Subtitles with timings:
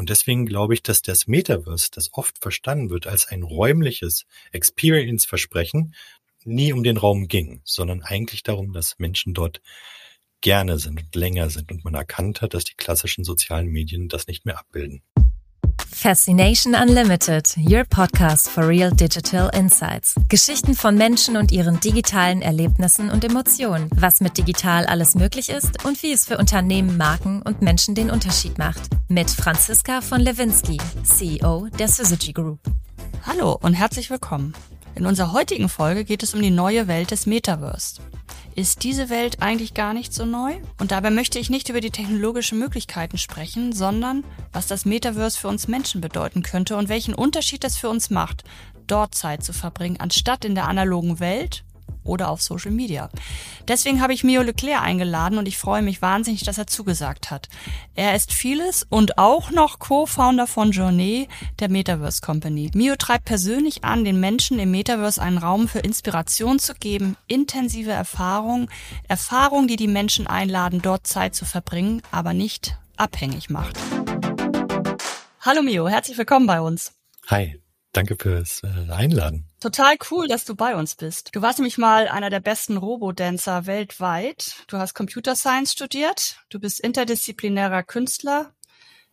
[0.00, 5.94] Und deswegen glaube ich, dass das Metaverse, das oft verstanden wird als ein räumliches Experience-Versprechen,
[6.42, 9.60] nie um den Raum ging, sondern eigentlich darum, dass Menschen dort
[10.40, 14.26] gerne sind und länger sind und man erkannt hat, dass die klassischen sozialen Medien das
[14.26, 15.02] nicht mehr abbilden.
[15.88, 20.14] Fascination Unlimited, your podcast for real digital insights.
[20.28, 23.88] Geschichten von Menschen und ihren digitalen Erlebnissen und Emotionen.
[23.94, 28.10] Was mit digital alles möglich ist und wie es für Unternehmen, Marken und Menschen den
[28.10, 28.90] Unterschied macht.
[29.08, 32.60] Mit Franziska von Lewinsky, CEO der Syzygy Group.
[33.26, 34.54] Hallo und herzlich willkommen.
[34.94, 38.00] In unserer heutigen Folge geht es um die neue Welt des Metaverse.
[38.56, 40.56] Ist diese Welt eigentlich gar nicht so neu?
[40.78, 45.48] Und dabei möchte ich nicht über die technologischen Möglichkeiten sprechen, sondern was das Metaverse für
[45.48, 48.44] uns Menschen bedeuten könnte und welchen Unterschied es für uns macht,
[48.86, 51.64] dort Zeit zu verbringen, anstatt in der analogen Welt
[52.04, 53.08] oder auf Social Media.
[53.68, 57.48] Deswegen habe ich Mio Leclerc eingeladen und ich freue mich wahnsinnig, dass er zugesagt hat.
[57.94, 62.70] Er ist vieles und auch noch Co-Founder von Journey, der Metaverse Company.
[62.74, 67.92] Mio treibt persönlich an, den Menschen im Metaverse einen Raum für Inspiration zu geben, intensive
[67.92, 68.68] Erfahrung,
[69.08, 73.78] Erfahrung, die die Menschen einladen, dort Zeit zu verbringen, aber nicht abhängig macht.
[75.40, 76.92] Hallo Mio, herzlich willkommen bei uns.
[77.28, 77.60] Hi,
[77.92, 79.46] danke fürs äh, Einladen.
[79.60, 81.34] Total cool, dass du bei uns bist.
[81.34, 84.64] Du warst nämlich mal einer der besten Robodancer weltweit.
[84.68, 86.36] Du hast Computer Science studiert.
[86.48, 88.52] Du bist interdisziplinärer Künstler.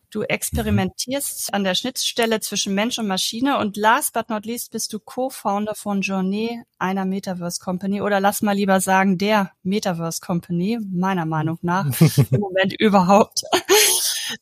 [0.10, 4.94] Du experimentierst an der Schnittstelle zwischen Mensch und Maschine und last but not least bist
[4.94, 10.80] du Co-Founder von Journey, einer Metaverse Company oder lass mal lieber sagen der Metaverse Company,
[10.82, 11.86] meiner Meinung nach
[12.32, 13.44] im Moment überhaupt.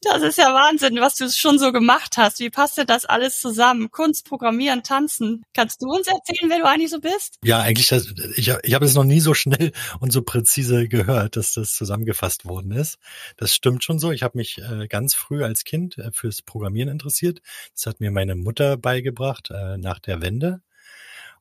[0.01, 2.39] Das ist ja Wahnsinn, was du schon so gemacht hast.
[2.39, 3.91] Wie passt denn das alles zusammen?
[3.91, 5.43] Kunst, Programmieren, Tanzen.
[5.53, 7.37] Kannst du uns erzählen, wer du eigentlich so bist?
[7.43, 11.35] Ja, eigentlich, das, ich, ich habe es noch nie so schnell und so präzise gehört,
[11.35, 12.97] dass das zusammengefasst worden ist.
[13.37, 14.11] Das stimmt schon so.
[14.11, 17.41] Ich habe mich äh, ganz früh als Kind äh, fürs Programmieren interessiert.
[17.73, 20.61] Das hat mir meine Mutter beigebracht äh, nach der Wende.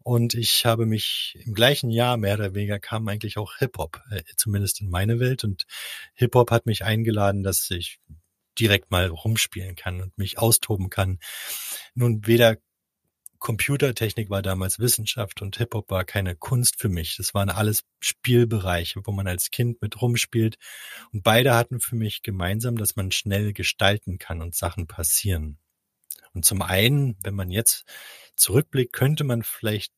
[0.05, 4.23] Und ich habe mich im gleichen Jahr mehr oder weniger kam eigentlich auch Hip-Hop, äh,
[4.37, 5.45] zumindest in meine Welt.
[5.45, 5.67] Und
[6.13, 8.01] Hip-Hop hat mich eingeladen, dass ich
[8.59, 11.19] direkt mal rumspielen kann und mich austoben kann.
[11.95, 12.57] Nun, weder
[13.45, 17.17] Computertechnik war damals Wissenschaft und Hip-Hop war keine Kunst für mich.
[17.19, 20.57] Das waren alles Spielbereiche, wo man als Kind mit rumspielt.
[21.13, 25.59] Und beide hatten für mich gemeinsam, dass man schnell gestalten kann und Sachen passieren.
[26.33, 27.85] Und zum einen, wenn man jetzt
[28.35, 29.93] zurückblickt, könnte man vielleicht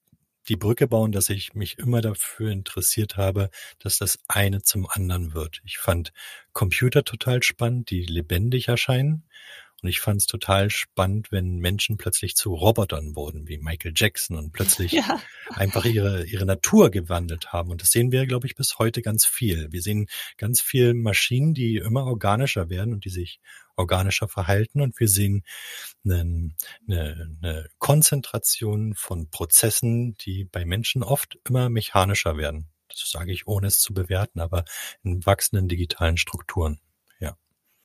[0.48, 5.34] die Brücke bauen, dass ich mich immer dafür interessiert habe, dass das eine zum anderen
[5.34, 5.60] wird.
[5.64, 6.12] Ich fand
[6.52, 9.24] Computer total spannend, die lebendig erscheinen.
[9.82, 14.38] Und ich fand es total spannend, wenn Menschen plötzlich zu Robotern wurden, wie Michael Jackson
[14.38, 15.20] und plötzlich ja.
[15.50, 17.70] einfach ihre, ihre Natur gewandelt haben.
[17.70, 19.70] Und das sehen wir, glaube ich, bis heute ganz viel.
[19.70, 23.38] Wir sehen ganz viel Maschinen, die immer organischer werden und die sich
[23.76, 24.80] organischer verhalten.
[24.80, 25.44] Und wir sehen
[26.04, 26.54] eine,
[26.88, 32.70] eine, eine Konzentration von Prozessen, die bei Menschen oft immer mechanischer werden.
[32.88, 34.64] Das sage ich, ohne es zu bewerten, aber
[35.02, 36.80] in wachsenden digitalen Strukturen.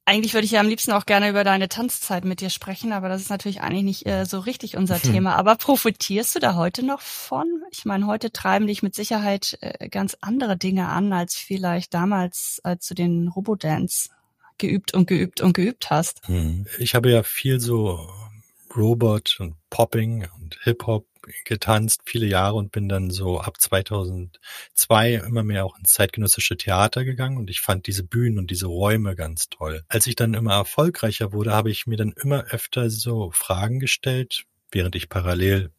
[0.06, 3.08] Eigentlich würde ich ja am liebsten auch gerne über deine Tanzzeit mit dir sprechen, aber
[3.08, 5.14] das ist natürlich eigentlich nicht äh, so richtig unser hm.
[5.14, 5.36] Thema.
[5.36, 7.46] Aber profitierst du da heute noch von?
[7.72, 12.60] Ich meine, heute treiben dich mit Sicherheit äh, ganz andere Dinge an, als vielleicht damals,
[12.64, 14.10] als du den Robodance
[14.58, 16.28] geübt und geübt und geübt hast.
[16.28, 16.66] Hm.
[16.80, 18.10] Ich habe ja viel so
[18.76, 21.06] Robot und Popping und Hip-Hop
[21.46, 27.06] getanzt, viele Jahre und bin dann so ab 2002 immer mehr auch ins zeitgenössische Theater
[27.06, 29.84] gegangen und ich fand diese Bühnen und diese Räume ganz toll.
[29.88, 34.46] Als ich dann immer erfolgreicher wurde, habe ich mir dann immer öfter so Fragen gestellt,
[34.72, 35.72] während ich parallel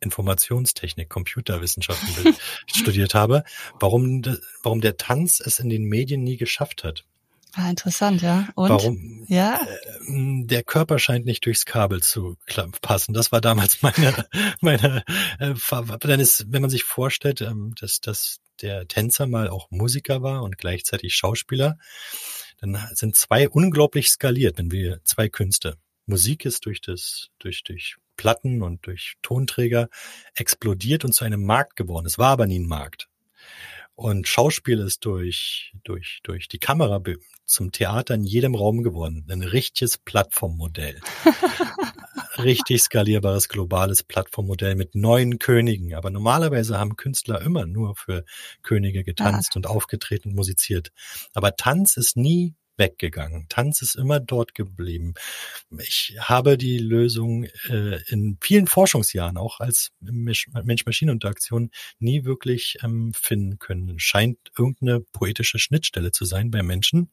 [0.00, 2.34] Informationstechnik, Computerwissenschaften
[2.66, 3.44] studiert habe,
[3.78, 4.22] warum,
[4.62, 7.04] warum der Tanz es in den Medien nie geschafft hat.
[7.54, 8.48] Ah, interessant, ja.
[8.54, 8.70] Und?
[8.70, 9.24] Warum?
[9.28, 9.60] Ja.
[9.60, 12.36] Äh, der Körper scheint nicht durchs Kabel zu
[12.80, 13.12] passen.
[13.12, 14.26] Das war damals meine,
[14.60, 15.04] meine,
[15.38, 15.54] äh,
[16.00, 20.42] dann ist, wenn man sich vorstellt, ähm, dass, dass der Tänzer mal auch Musiker war
[20.42, 21.78] und gleichzeitig Schauspieler,
[22.60, 25.76] dann sind zwei unglaublich skaliert, wenn wir zwei Künste.
[26.06, 29.88] Musik ist durch das, durch, durch Platten und durch Tonträger
[30.34, 32.06] explodiert und zu einem Markt geworden.
[32.06, 33.08] Es war aber nie ein Markt.
[34.00, 37.02] Und Schauspiel ist durch, durch, durch die Kamera
[37.44, 39.26] zum Theater in jedem Raum geworden.
[39.28, 40.98] Ein richtiges Plattformmodell.
[42.38, 45.92] Richtig skalierbares globales Plattformmodell mit neuen Königen.
[45.92, 48.24] Aber normalerweise haben Künstler immer nur für
[48.62, 49.58] Könige getanzt ja.
[49.58, 50.92] und aufgetreten und musiziert.
[51.34, 53.46] Aber Tanz ist nie weggegangen.
[53.48, 55.14] Tanz ist immer dort geblieben.
[55.78, 63.60] Ich habe die Lösung äh, in vielen Forschungsjahren, auch als Mensch-Maschinen-Interaktion, nie wirklich ähm, finden
[63.60, 64.00] können.
[64.00, 67.12] Scheint irgendeine poetische Schnittstelle zu sein bei Menschen,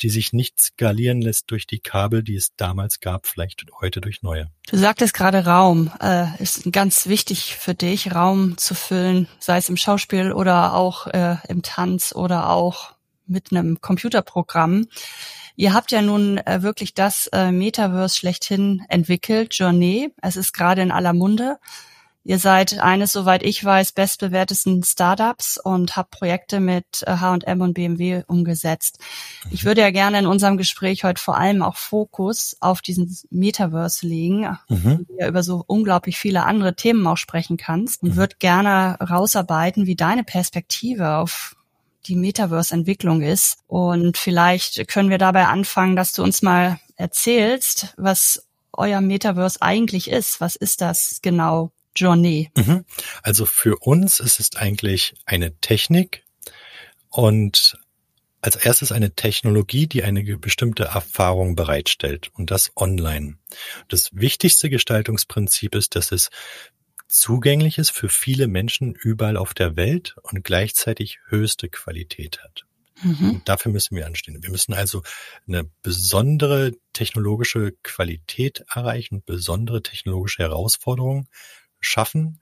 [0.00, 4.22] die sich nicht skalieren lässt durch die Kabel, die es damals gab, vielleicht heute durch
[4.22, 4.50] neue.
[4.70, 9.70] Du sagtest gerade Raum, äh, ist ganz wichtig für dich, Raum zu füllen, sei es
[9.70, 12.97] im Schauspiel oder auch äh, im Tanz oder auch
[13.28, 14.86] mit einem Computerprogramm.
[15.56, 20.12] Ihr habt ja nun äh, wirklich das äh, Metaverse schlechthin entwickelt, Journey.
[20.22, 21.58] Es ist gerade in aller Munde.
[22.28, 28.22] Ihr seid eines, soweit ich weiß, bestbewertesten Startups und habt Projekte mit H&M und BMW
[28.26, 28.98] umgesetzt.
[29.50, 34.06] Ich würde ja gerne in unserem Gespräch heute vor allem auch Fokus auf diesen Metaverse
[34.06, 35.06] legen, mhm.
[35.08, 38.16] du ja über so unglaublich viele andere Themen auch sprechen kannst und mhm.
[38.16, 41.56] würde gerne rausarbeiten, wie deine Perspektive auf
[42.08, 43.58] die Metaverse-Entwicklung ist.
[43.66, 50.10] Und vielleicht können wir dabei anfangen, dass du uns mal erzählst, was euer Metaverse eigentlich
[50.10, 50.40] ist.
[50.40, 51.70] Was ist das genau?
[51.94, 52.50] Journey?
[52.56, 52.84] Mhm.
[53.22, 56.24] Also für uns ist es eigentlich eine Technik
[57.10, 57.76] und
[58.40, 63.36] als erstes eine Technologie, die eine bestimmte Erfahrung bereitstellt und das online.
[63.88, 66.30] Das wichtigste Gestaltungsprinzip ist, dass es
[67.08, 72.64] zugänglich ist für viele Menschen überall auf der Welt und gleichzeitig höchste Qualität hat.
[73.02, 73.42] Mhm.
[73.44, 74.42] dafür müssen wir anstehen.
[74.42, 75.02] Wir müssen also
[75.46, 81.28] eine besondere technologische Qualität erreichen, besondere technologische Herausforderungen
[81.78, 82.40] schaffen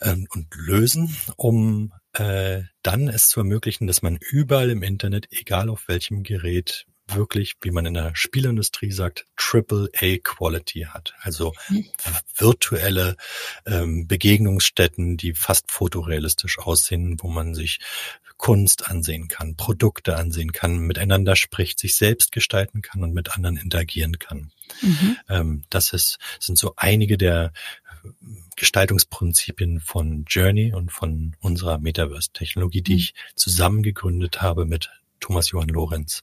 [0.00, 5.68] ähm, und lösen, um äh, dann es zu ermöglichen, dass man überall im Internet, egal
[5.68, 11.14] auf welchem Gerät, wirklich, wie man in der Spielindustrie sagt, Triple A Quality hat.
[11.20, 11.52] Also
[12.36, 13.16] virtuelle
[13.64, 17.78] ähm, Begegnungsstätten, die fast fotorealistisch aussehen, wo man sich
[18.36, 23.56] Kunst ansehen kann, Produkte ansehen kann, miteinander spricht, sich selbst gestalten kann und mit anderen
[23.56, 24.52] interagieren kann.
[24.82, 25.16] Mhm.
[25.28, 27.52] Ähm, das ist, sind so einige der
[28.56, 32.98] Gestaltungsprinzipien von Journey und von unserer Metaverse-Technologie, die mhm.
[32.98, 36.22] ich zusammen gegründet habe mit Thomas Johann Lorenz.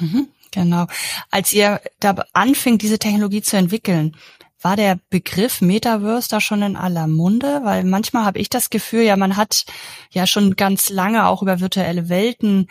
[0.00, 0.86] Mhm, genau.
[1.30, 4.16] Als ihr da anfing, diese Technologie zu entwickeln,
[4.62, 7.62] war der Begriff Metaverse da schon in aller Munde?
[7.64, 9.64] Weil manchmal habe ich das Gefühl, ja, man hat
[10.10, 12.68] ja schon ganz lange auch über virtuelle Welten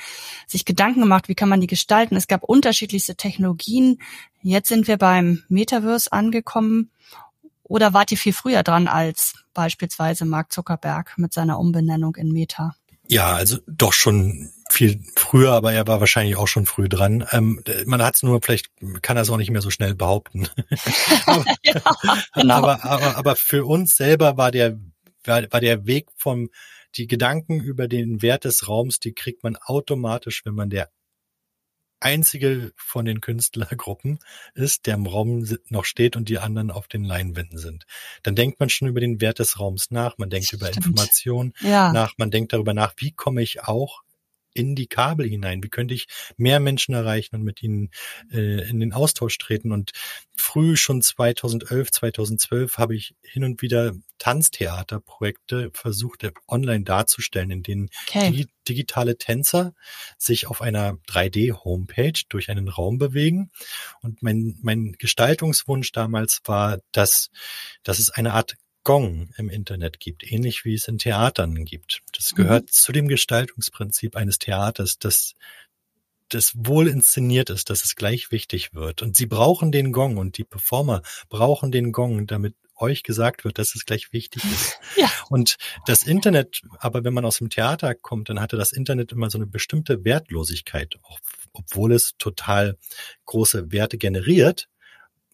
[0.48, 2.16] sich Gedanken gemacht, wie kann man die gestalten.
[2.16, 4.02] Es gab unterschiedlichste Technologien.
[4.42, 6.92] Jetzt sind wir beim Metaverse angekommen
[7.64, 12.76] oder wart ihr viel früher dran als beispielsweise Mark Zuckerberg mit seiner Umbenennung in Meta?
[13.08, 17.26] Ja, also doch schon viel früher, aber er war wahrscheinlich auch schon früh dran.
[17.32, 18.72] Ähm, man hat es nur, vielleicht
[19.02, 20.48] kann er es auch nicht mehr so schnell behaupten.
[21.26, 21.82] aber, ja,
[22.34, 22.56] genau.
[22.56, 24.80] aber, aber, aber für uns selber war der,
[25.24, 26.50] war, war der Weg vom,
[26.96, 30.90] die Gedanken über den Wert des Raums, die kriegt man automatisch, wenn man der
[32.02, 34.20] einzige von den Künstlergruppen
[34.56, 37.86] ist, der im Raum noch steht und die anderen auf den Leinwänden sind.
[38.24, 40.64] Dann denkt man schon über den Wert des Raums nach, man denkt Stimmt.
[40.64, 41.94] über Informationen ja.
[41.94, 44.02] nach, man denkt darüber nach, wie komme ich auch
[44.54, 45.64] in die Kabel hinein?
[45.64, 46.08] Wie könnte ich
[46.38, 47.92] mehr Menschen erreichen und mit ihnen
[48.32, 49.72] äh, in den Austausch treten?
[49.72, 49.92] Und
[50.36, 57.90] früh schon 2011, 2012 habe ich hin und wieder Tanztheaterprojekte versucht, online darzustellen, in denen
[58.08, 58.32] okay.
[58.32, 59.74] die digitale Tänzer
[60.18, 63.52] sich auf einer 3D-Homepage durch einen Raum bewegen.
[64.02, 67.32] Und mein, mein Gestaltungswunsch damals war, dass,
[67.84, 72.02] dass es eine Art Gong im Internet gibt, ähnlich wie es in Theatern gibt.
[72.14, 72.72] Das gehört mhm.
[72.72, 75.36] zu dem Gestaltungsprinzip eines Theaters, dass
[76.30, 79.02] das wohl inszeniert ist, dass es gleich wichtig wird.
[79.02, 83.60] Und sie brauchen den Gong und die Performer brauchen den Gong, damit euch gesagt wird,
[83.60, 84.80] dass es gleich wichtig ist.
[84.98, 85.10] Ja.
[85.30, 89.30] Und das Internet, aber wenn man aus dem Theater kommt, dann hatte das Internet immer
[89.30, 91.00] so eine bestimmte Wertlosigkeit,
[91.54, 92.78] obwohl es total
[93.26, 94.68] große Werte generiert,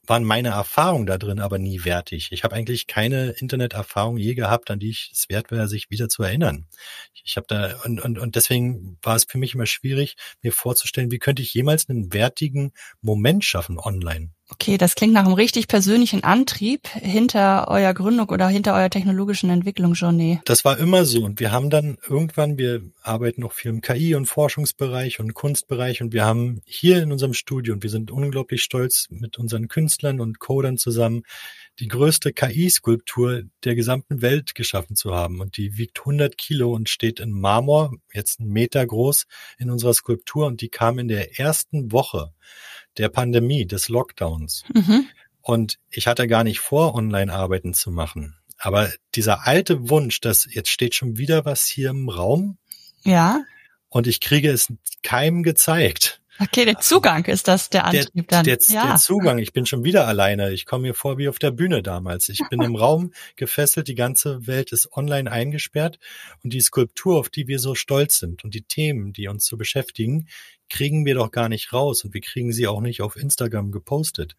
[0.07, 2.29] waren meine Erfahrungen da drin aber nie wertig.
[2.31, 6.09] Ich habe eigentlich keine Interneterfahrung je gehabt, an die ich es wert wäre, sich wieder
[6.09, 6.67] zu erinnern.
[7.23, 11.11] Ich habe da und, und, und deswegen war es für mich immer schwierig, mir vorzustellen,
[11.11, 12.71] wie könnte ich jemals einen wertigen
[13.01, 14.31] Moment schaffen online.
[14.49, 19.49] Okay, das klingt nach einem richtig persönlichen Antrieb hinter eurer Gründung oder hinter eurer technologischen
[19.49, 20.39] Entwicklung, Journey.
[20.45, 21.23] Das war immer so.
[21.25, 26.01] Und wir haben dann irgendwann, wir arbeiten noch viel im KI- und Forschungsbereich und Kunstbereich
[26.01, 30.21] und wir haben hier in unserem Studio und wir sind unglaublich stolz mit unseren Künstlern
[30.21, 31.23] und Codern zusammen
[31.79, 35.41] die größte KI-Skulptur der gesamten Welt geschaffen zu haben.
[35.41, 39.25] Und die wiegt 100 Kilo und steht in Marmor, jetzt einen Meter groß
[39.59, 40.47] in unserer Skulptur.
[40.47, 42.33] Und die kam in der ersten Woche
[42.97, 44.63] der Pandemie, des Lockdowns.
[44.73, 45.07] Mhm.
[45.41, 48.35] Und ich hatte gar nicht vor, Online-Arbeiten zu machen.
[48.57, 52.57] Aber dieser alte Wunsch, dass jetzt steht schon wieder was hier im Raum.
[53.03, 53.43] Ja.
[53.89, 54.73] Und ich kriege es
[55.03, 56.21] keinem gezeigt.
[56.39, 58.43] Okay, der Zugang ist das der Antrieb der, dann.
[58.45, 58.87] Der, ja.
[58.87, 60.51] der Zugang, ich bin schon wieder alleine.
[60.51, 62.29] Ich komme mir vor wie auf der Bühne damals.
[62.29, 65.99] Ich bin im Raum gefesselt, die ganze Welt ist online eingesperrt
[66.43, 69.57] und die Skulptur, auf die wir so stolz sind und die Themen, die uns so
[69.57, 70.27] beschäftigen,
[70.69, 74.35] kriegen wir doch gar nicht raus und wir kriegen sie auch nicht auf Instagram gepostet.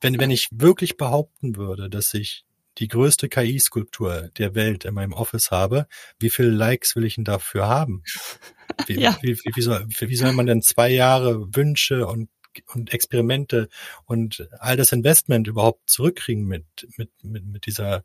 [0.00, 2.44] Wenn, wenn ich wirklich behaupten würde, dass ich
[2.78, 5.86] die größte KI-Skulptur der Welt in meinem Office habe,
[6.20, 8.02] wie viele Likes will ich denn dafür haben?
[8.86, 9.16] Wie, ja.
[9.22, 12.28] wie, wie, wie, soll, wie soll man denn zwei Jahre Wünsche und
[12.66, 13.68] und Experimente
[14.04, 16.64] und all das Investment überhaupt zurückkriegen mit,
[16.96, 18.04] mit, mit, mit dieser,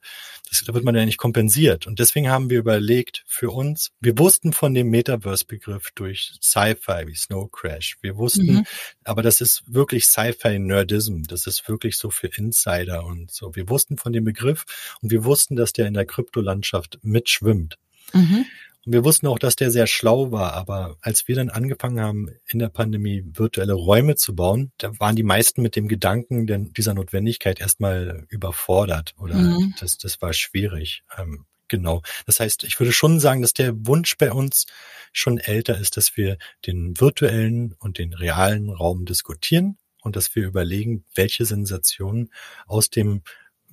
[0.50, 1.88] das da wird man ja nicht kompensiert.
[1.88, 7.16] Und deswegen haben wir überlegt für uns, wir wussten von dem Metaverse-Begriff durch Sci-Fi wie
[7.16, 7.98] Snow Crash.
[8.02, 8.66] Wir wussten, mhm.
[9.04, 11.24] aber das ist wirklich Sci-Fi-Nerdism.
[11.24, 13.56] Das ist wirklich so für Insider und so.
[13.56, 14.66] Wir wussten von dem Begriff
[15.02, 17.78] und wir wussten, dass der in der Kryptolandschaft mitschwimmt.
[18.14, 18.46] Mhm.
[18.86, 20.54] Und wir wussten auch, dass der sehr schlau war.
[20.54, 25.16] Aber als wir dann angefangen haben, in der Pandemie virtuelle Räume zu bauen, da waren
[25.16, 29.74] die meisten mit dem Gedanken denn dieser Notwendigkeit erstmal überfordert oder mhm.
[29.80, 31.04] das, das war schwierig.
[31.18, 32.02] Ähm, genau.
[32.26, 34.66] Das heißt, ich würde schon sagen, dass der Wunsch bei uns
[35.14, 40.46] schon älter ist, dass wir den virtuellen und den realen Raum diskutieren und dass wir
[40.46, 42.30] überlegen, welche Sensationen
[42.68, 43.22] aus dem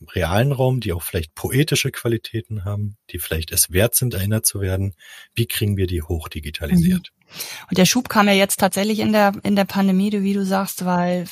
[0.09, 4.61] realen Raum, die auch vielleicht poetische Qualitäten haben, die vielleicht es wert sind, erinnert zu
[4.61, 4.95] werden.
[5.35, 7.11] Wie kriegen wir die hochdigitalisiert?
[7.13, 7.21] Mhm.
[7.69, 10.85] Und der Schub kam ja jetzt tatsächlich in der in der Pandemie, wie du sagst,
[10.85, 11.27] weil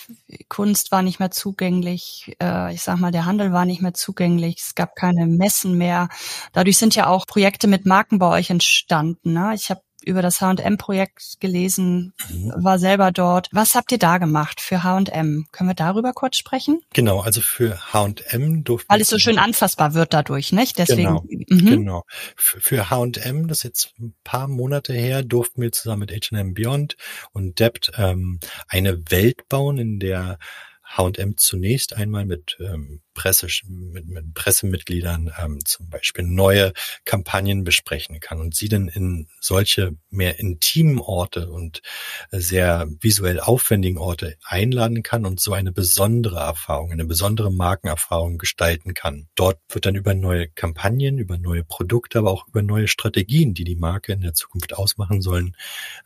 [0.49, 2.37] Kunst war nicht mehr zugänglich.
[2.41, 4.59] Äh, ich sag mal, der Handel war nicht mehr zugänglich.
[4.61, 6.09] Es gab keine Messen mehr.
[6.53, 9.33] Dadurch sind ja auch Projekte mit Marken bei euch entstanden.
[9.33, 9.53] Ne?
[9.55, 12.53] Ich habe über das H&M-Projekt gelesen, mhm.
[12.57, 13.49] war selber dort.
[13.53, 15.47] Was habt ihr da gemacht für H&M?
[15.53, 16.81] Können wir darüber kurz sprechen?
[16.93, 20.79] Genau, also für H&M durften Weil es so schön anfassbar wird dadurch, nicht?
[20.79, 21.03] Deswegen.
[21.03, 21.67] Genau, mhm.
[21.67, 22.05] genau.
[22.37, 26.97] Für H&M, das ist jetzt ein paar Monate her, durften wir zusammen mit H&M Beyond
[27.33, 30.39] und Debt ähm, eine Welt bauen, in der
[30.89, 36.73] H&M zunächst einmal mit ähm, Presse, mit, mit Pressemitgliedern ähm, zum Beispiel neue
[37.05, 41.83] Kampagnen besprechen kann und sie dann in solche mehr intimen Orte und
[42.31, 48.39] äh, sehr visuell aufwendigen Orte einladen kann und so eine besondere Erfahrung, eine besondere Markenerfahrung
[48.39, 49.29] gestalten kann.
[49.35, 53.65] Dort wird dann über neue Kampagnen, über neue Produkte, aber auch über neue Strategien, die
[53.65, 55.57] die Marke in der Zukunft ausmachen sollen,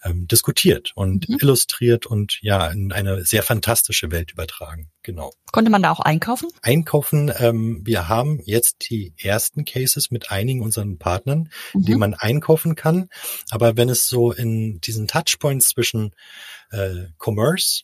[0.03, 1.37] ähm, diskutiert und mhm.
[1.41, 4.72] illustriert und ja in eine sehr fantastische Welt übertragen.
[5.03, 5.33] Genau.
[5.51, 6.49] Konnte man da auch einkaufen?
[6.63, 7.33] Einkaufen.
[7.39, 11.83] Ähm, wir haben jetzt die ersten Cases mit einigen unseren Partnern, mhm.
[11.83, 13.09] die man einkaufen kann.
[13.51, 16.15] Aber wenn es so in diesen Touchpoints zwischen
[16.71, 17.83] äh, Commerce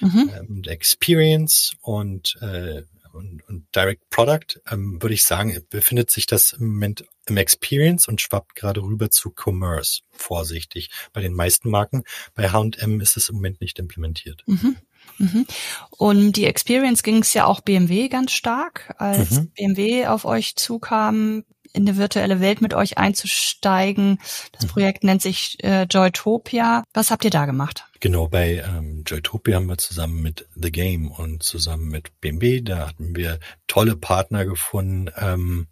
[0.00, 0.30] mhm.
[0.34, 2.82] ähm, Experience und äh,
[3.14, 8.08] und, und Direct Product, ähm, würde ich sagen, befindet sich das im Moment im Experience
[8.08, 10.02] und schwappt gerade rüber zu Commerce.
[10.10, 10.90] Vorsichtig.
[11.12, 12.02] Bei den meisten Marken.
[12.34, 14.42] Bei H&M ist es im Moment nicht implementiert.
[14.46, 14.76] Mhm.
[15.18, 15.46] Mhm.
[15.90, 19.50] Und die Experience ging es ja auch BMW ganz stark, als mhm.
[19.56, 24.20] BMW auf euch zukam, in eine virtuelle Welt mit euch einzusteigen.
[24.52, 24.68] Das mhm.
[24.68, 26.84] Projekt nennt sich äh, Joytopia.
[26.94, 27.84] Was habt ihr da gemacht?
[28.00, 32.88] Genau, bei ähm, Joytopia haben wir zusammen mit The Game und zusammen mit BMW, da
[32.88, 35.66] hatten wir tolle Partner gefunden, ähm,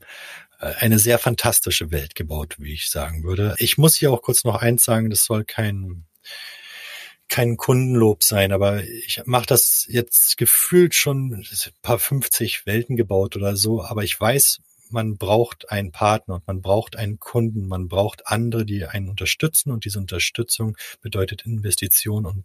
[0.60, 3.54] äh, eine sehr fantastische Welt gebaut, wie ich sagen würde.
[3.58, 6.04] Ich muss hier auch kurz noch eins sagen, das soll kein
[7.32, 13.36] kein Kundenlob sein, aber ich mache das jetzt gefühlt schon ein paar 50 Welten gebaut
[13.36, 14.60] oder so, aber ich weiß,
[14.90, 19.72] man braucht einen Partner und man braucht einen Kunden, man braucht andere, die einen unterstützen
[19.72, 22.44] und diese Unterstützung bedeutet Investition und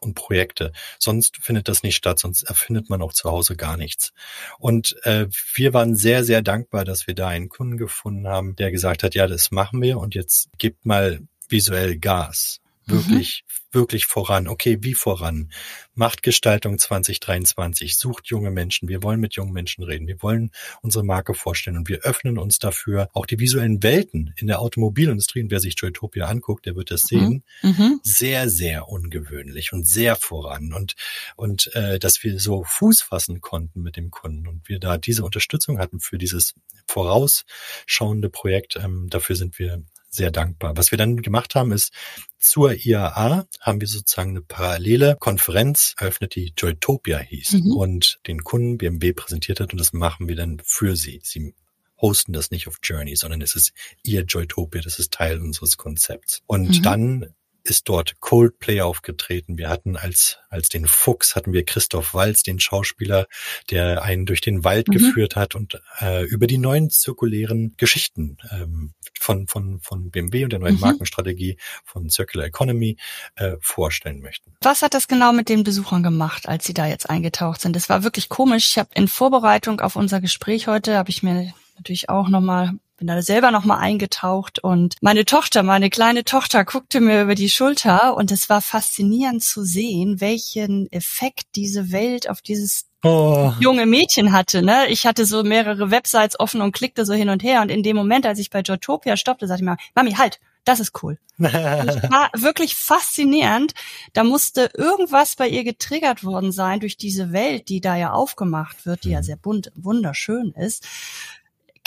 [0.00, 0.72] und Projekte.
[0.98, 4.12] Sonst findet das nicht statt, sonst erfindet man auch zu Hause gar nichts.
[4.58, 8.70] Und äh, wir waren sehr, sehr dankbar, dass wir da einen Kunden gefunden haben, der
[8.70, 12.60] gesagt hat, ja, das machen wir und jetzt gibt mal visuell Gas.
[12.86, 12.94] Mhm.
[12.94, 14.48] Wirklich, mhm wirklich voran.
[14.48, 15.52] Okay, wie voran?
[15.94, 18.88] Machtgestaltung 2023 sucht junge Menschen.
[18.88, 20.08] Wir wollen mit jungen Menschen reden.
[20.08, 20.50] Wir wollen
[20.82, 25.42] unsere Marke vorstellen und wir öffnen uns dafür auch die visuellen Welten in der Automobilindustrie.
[25.42, 27.44] Und wer sich Joytopia anguckt, der wird das sehen.
[27.62, 27.70] Mhm.
[27.70, 28.00] mhm.
[28.02, 30.72] Sehr, sehr ungewöhnlich und sehr voran.
[30.72, 30.94] Und,
[31.36, 35.24] und äh, dass wir so Fuß fassen konnten mit dem Kunden und wir da diese
[35.24, 36.54] Unterstützung hatten für dieses
[36.88, 38.76] vorausschauende Projekt.
[38.76, 40.76] Ähm, dafür sind wir sehr dankbar.
[40.76, 41.92] Was wir dann gemacht haben, ist
[42.38, 47.76] zur IAA haben wir sozusagen eine parallele Konferenz eröffnet, die Joytopia hieß mhm.
[47.76, 51.20] und den Kunden BMW präsentiert hat und das machen wir dann für sie.
[51.22, 51.54] Sie
[52.00, 53.72] hosten das nicht auf Journey, sondern es ist
[54.02, 56.42] ihr Joytopia, das ist Teil unseres Konzepts.
[56.46, 56.82] Und mhm.
[56.82, 57.34] dann
[57.66, 59.58] ist dort Coldplay aufgetreten.
[59.58, 63.26] Wir hatten als, als den Fuchs hatten wir Christoph Walz, den Schauspieler,
[63.70, 64.92] der einen durch den Wald mhm.
[64.92, 70.52] geführt hat und äh, über die neuen zirkulären Geschichten ähm, von, von, von BMW und
[70.52, 70.80] der neuen mhm.
[70.80, 72.96] Markenstrategie von Circular Economy
[73.34, 74.54] äh, vorstellen möchten.
[74.60, 77.76] Was hat das genau mit den Besuchern gemacht, als sie da jetzt eingetaucht sind?
[77.76, 78.70] Das war wirklich komisch.
[78.70, 83.06] Ich habe in Vorbereitung auf unser Gespräch heute, habe ich mir natürlich auch nochmal bin
[83.08, 87.50] da selber noch mal eingetaucht und meine Tochter, meine kleine Tochter guckte mir über die
[87.50, 93.52] Schulter und es war faszinierend zu sehen, welchen Effekt diese Welt auf dieses oh.
[93.60, 94.62] junge Mädchen hatte.
[94.62, 94.86] Ne?
[94.88, 97.96] Ich hatte so mehrere Websites offen und klickte so hin und her und in dem
[97.96, 101.18] Moment, als ich bei Joytopia stoppte, sagte ich mir, Mami, halt, das ist cool.
[101.38, 103.72] das war wirklich faszinierend.
[104.14, 108.86] Da musste irgendwas bei ihr getriggert worden sein durch diese Welt, die da ja aufgemacht
[108.86, 109.24] wird, die ja mhm.
[109.24, 110.86] sehr bunt, wunderschön ist.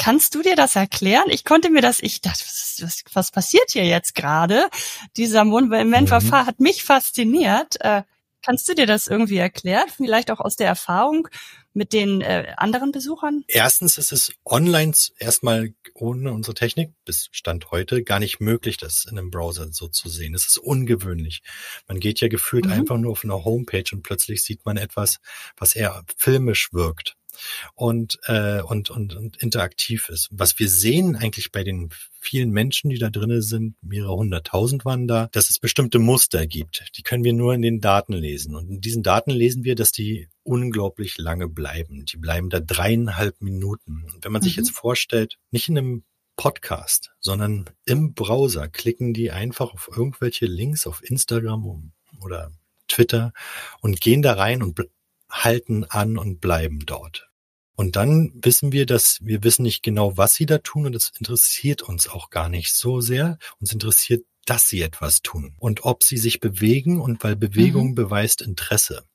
[0.10, 1.26] Kannst du dir das erklären?
[1.28, 4.68] Ich konnte mir das, ich dachte, was, was, was passiert hier jetzt gerade?
[5.18, 6.32] Dieser Moment mhm.
[6.32, 7.80] hat mich fasziniert.
[7.82, 8.02] Äh,
[8.42, 9.86] kannst du dir das irgendwie erklären?
[9.96, 11.28] Vielleicht auch aus der Erfahrung
[11.74, 13.44] mit den äh, anderen Besuchern?
[13.48, 19.06] Erstens ist es online erstmal ohne unsere Technik bis Stand heute gar nicht möglich, das
[19.06, 20.34] in einem Browser so zu sehen.
[20.34, 21.44] Es ist ungewöhnlich.
[21.88, 22.72] Man geht ja gefühlt mhm.
[22.72, 25.20] einfach nur auf einer Homepage und plötzlich sieht man etwas,
[25.56, 27.16] was eher filmisch wirkt
[27.76, 30.30] und, äh, und, und, und interaktiv ist.
[30.32, 35.08] Was wir sehen eigentlich bei den vielen Menschen, die da drinnen sind, mehrere hunderttausend waren
[35.08, 36.86] da, dass es bestimmte Muster gibt.
[36.98, 38.56] Die können wir nur in den Daten lesen.
[38.56, 42.06] Und in diesen Daten lesen wir, dass die unglaublich lange bleiben.
[42.06, 44.06] Die bleiben da dreieinhalb Minuten.
[44.14, 44.46] Und wenn man mhm.
[44.46, 46.04] sich jetzt vorstellt, nicht in einem
[46.36, 51.92] Podcast, sondern im Browser klicken die einfach auf irgendwelche Links auf Instagram
[52.22, 52.52] oder
[52.88, 53.34] Twitter
[53.82, 54.80] und gehen da rein und
[55.30, 57.29] halten an und bleiben dort.
[57.80, 61.14] Und dann wissen wir, dass wir wissen nicht genau, was sie da tun und es
[61.18, 63.38] interessiert uns auch gar nicht so sehr.
[63.62, 67.96] Uns interessiert, dass sie etwas tun und ob sie sich bewegen und weil Bewegung mhm.
[67.96, 69.06] beweist Interesse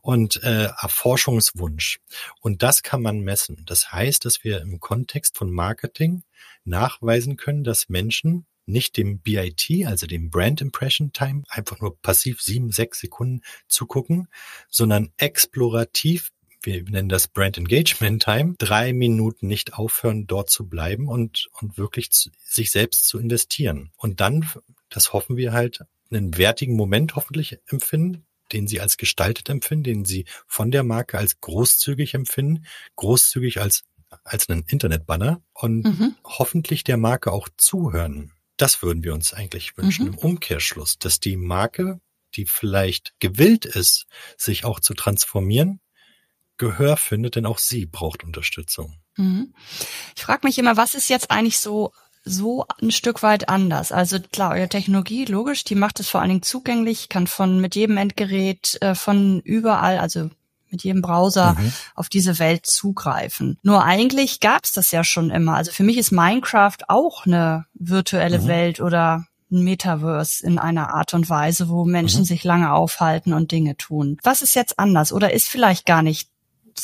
[0.00, 1.98] und äh, Erforschungswunsch.
[2.40, 3.62] Und das kann man messen.
[3.66, 6.22] Das heißt, dass wir im Kontext von Marketing
[6.64, 12.40] nachweisen können, dass Menschen nicht dem BIT, also dem Brand Impression Time, einfach nur passiv
[12.40, 14.28] sieben, sechs Sekunden zugucken,
[14.70, 16.30] sondern explorativ
[16.66, 21.78] wir nennen das Brand Engagement Time, drei Minuten nicht aufhören, dort zu bleiben und, und
[21.78, 23.90] wirklich zu, sich selbst zu investieren.
[23.96, 24.48] Und dann,
[24.88, 25.80] das hoffen wir halt,
[26.10, 31.18] einen wertigen Moment hoffentlich empfinden, den sie als gestaltet empfinden, den sie von der Marke
[31.18, 32.66] als großzügig empfinden,
[32.96, 33.84] großzügig als,
[34.22, 36.14] als einen Internetbanner und mhm.
[36.24, 38.32] hoffentlich der Marke auch zuhören.
[38.56, 40.12] Das würden wir uns eigentlich wünschen mhm.
[40.12, 42.00] im Umkehrschluss, dass die Marke,
[42.36, 45.80] die vielleicht gewillt ist, sich auch zu transformieren,
[46.56, 48.98] Gehör findet, denn auch sie braucht Unterstützung.
[49.16, 49.54] Mhm.
[50.16, 51.92] Ich frage mich immer, was ist jetzt eigentlich so
[52.24, 53.92] so ein Stück weit anders.
[53.92, 57.74] Also klar, eure Technologie, logisch, die macht es vor allen Dingen zugänglich, kann von mit
[57.74, 60.30] jedem Endgerät, äh, von überall, also
[60.70, 61.72] mit jedem Browser mhm.
[61.94, 63.58] auf diese Welt zugreifen.
[63.62, 65.54] Nur eigentlich gab's das ja schon immer.
[65.54, 68.46] Also für mich ist Minecraft auch eine virtuelle mhm.
[68.46, 72.24] Welt oder ein Metaverse in einer Art und Weise, wo Menschen mhm.
[72.24, 74.18] sich lange aufhalten und Dinge tun.
[74.22, 76.30] Was ist jetzt anders oder ist vielleicht gar nicht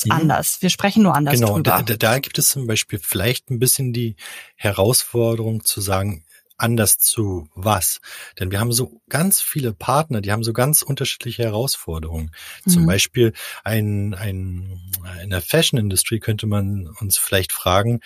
[0.05, 0.13] mhm.
[0.13, 0.63] anders.
[0.63, 1.83] Wir sprechen nur anders genau, drüber.
[1.85, 4.17] Da, da gibt es zum Beispiel vielleicht ein bisschen die
[4.57, 6.25] Herausforderung zu sagen,
[6.61, 8.01] anders zu was?
[8.39, 12.31] Denn wir haben so ganz viele Partner, die haben so ganz unterschiedliche Herausforderungen.
[12.65, 12.71] Mhm.
[12.71, 13.33] Zum Beispiel
[13.65, 14.81] ein, ein,
[15.23, 18.01] in der Fashion Industry könnte man uns vielleicht fragen,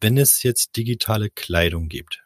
[0.00, 2.22] wenn es jetzt digitale Kleidung gibt,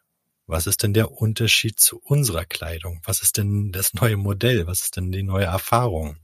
[0.52, 3.00] was ist denn der Unterschied zu unserer Kleidung?
[3.04, 4.66] Was ist denn das neue Modell?
[4.66, 6.16] Was ist denn die neue Erfahrung?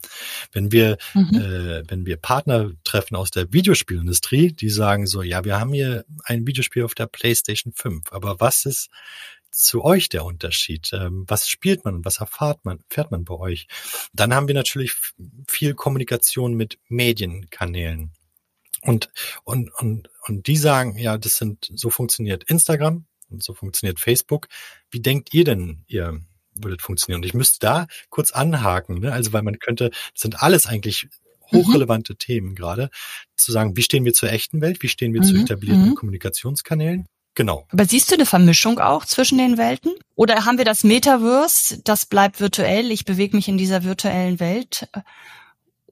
[0.53, 1.35] Wenn wir, mhm.
[1.35, 6.05] äh, wenn wir Partner treffen aus der Videospielindustrie, die sagen so, ja, wir haben hier
[6.25, 8.91] ein Videospiel auf der PlayStation 5, aber was ist
[9.51, 10.91] zu euch der Unterschied?
[10.93, 13.67] Ähm, was spielt man und was erfahrt man, fährt man bei euch?
[14.12, 14.95] Dann haben wir natürlich
[15.49, 18.12] viel Kommunikation mit Medienkanälen.
[18.83, 19.11] Und,
[19.45, 24.49] und, und, und die sagen, ja, das sind, so funktioniert Instagram, und so funktioniert Facebook.
[24.91, 26.21] Wie denkt ihr denn, ihr
[26.55, 27.21] würdet funktionieren?
[27.21, 29.12] Und ich müsste da kurz anhaken, ne?
[29.12, 31.09] also weil man könnte, das sind alles eigentlich
[31.53, 32.19] hochrelevante mhm.
[32.19, 32.91] Themen gerade,
[33.37, 35.27] zu sagen, wie stehen wir zur echten Welt, wie stehen wir mhm.
[35.27, 35.95] zu etablierten mhm.
[35.95, 37.07] Kommunikationskanälen.
[37.35, 37.67] Genau.
[37.71, 39.95] Aber siehst du eine Vermischung auch zwischen den Welten?
[40.17, 44.88] Oder haben wir das Metaverse, das bleibt virtuell, ich bewege mich in dieser virtuellen Welt?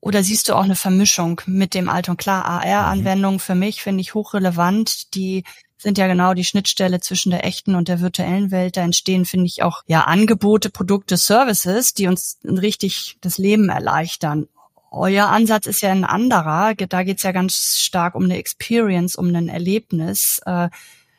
[0.01, 2.17] Oder siehst du auch eine Vermischung mit dem Alten?
[2.17, 5.45] Klar, AR-Anwendungen für mich finde ich hochrelevant, die
[5.79, 8.77] sind ja genau die Schnittstelle zwischen der echten und der virtuellen Welt.
[8.77, 14.49] Da entstehen, finde ich, auch ja Angebote, Produkte, Services, die uns richtig das Leben erleichtern.
[14.91, 16.75] Euer Ansatz ist ja ein anderer.
[16.75, 20.41] Da geht's ja ganz stark um eine Experience, um ein Erlebnis.
[20.47, 20.71] Äh,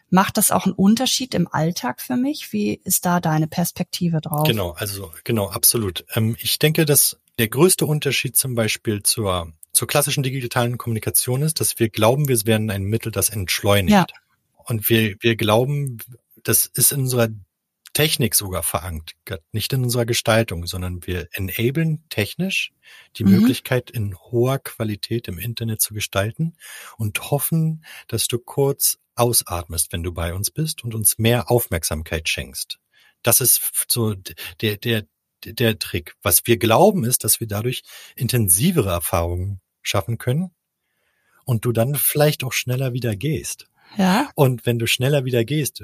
[0.10, 2.54] Macht das auch einen Unterschied im Alltag für mich?
[2.54, 4.48] Wie ist da deine Perspektive drauf?
[4.48, 6.06] Genau, also genau, absolut.
[6.16, 11.60] Ähm, ich denke, dass der größte Unterschied zum Beispiel zur, zur klassischen digitalen Kommunikation ist,
[11.60, 13.92] dass wir glauben, wir werden ein Mittel, das entschleunigt.
[13.92, 14.06] Ja.
[14.68, 15.98] Und wir, wir glauben,
[16.44, 17.30] das ist in unserer
[17.94, 22.74] Technik sogar verankert, nicht in unserer Gestaltung, sondern wir enablen technisch
[23.16, 23.32] die mhm.
[23.32, 26.58] Möglichkeit, in hoher Qualität im Internet zu gestalten
[26.98, 32.30] und hoffen, dass du kurz ausatmest, wenn du bei uns bist und uns mehr Aufmerksamkeit
[32.30, 32.78] schenkst.
[33.24, 34.14] Das ist so
[34.62, 35.08] der, der,
[35.44, 36.16] der Trick.
[36.22, 37.84] Was wir glauben ist, dass wir dadurch
[38.16, 40.52] intensivere Erfahrungen schaffen können
[41.46, 43.68] und du dann vielleicht auch schneller wieder gehst.
[43.96, 44.30] Ja.
[44.36, 45.84] Und wenn du schneller wieder gehst,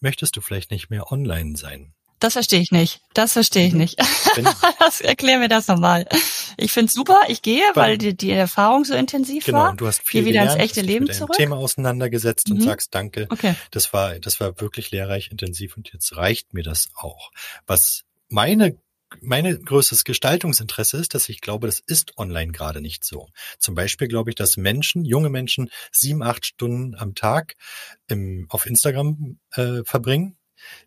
[0.00, 1.94] möchtest du vielleicht nicht mehr online sein.
[2.22, 3.00] Das verstehe ich nicht.
[3.14, 3.80] Das verstehe ich mhm.
[3.80, 3.98] nicht.
[4.78, 6.06] das, erklär mir das nochmal.
[6.56, 9.66] Ich find's super, ich gehe, weil die, die Erfahrung so intensiv genau, war.
[9.70, 11.36] Genau, du hast viel Geh wieder gelernt, ins echte Leben mit zurück.
[11.36, 12.56] Thema auseinandergesetzt mhm.
[12.56, 13.26] und sagst Danke.
[13.28, 13.56] Okay.
[13.72, 17.32] Das war, das war wirklich lehrreich, intensiv und jetzt reicht mir das auch.
[17.66, 18.78] Was meine
[19.20, 23.28] meine größtes Gestaltungsinteresse ist, dass ich glaube, das ist online gerade nicht so.
[23.58, 27.54] Zum Beispiel glaube ich, dass Menschen, junge Menschen, sieben, acht Stunden am Tag
[28.08, 30.36] im, auf Instagram äh, verbringen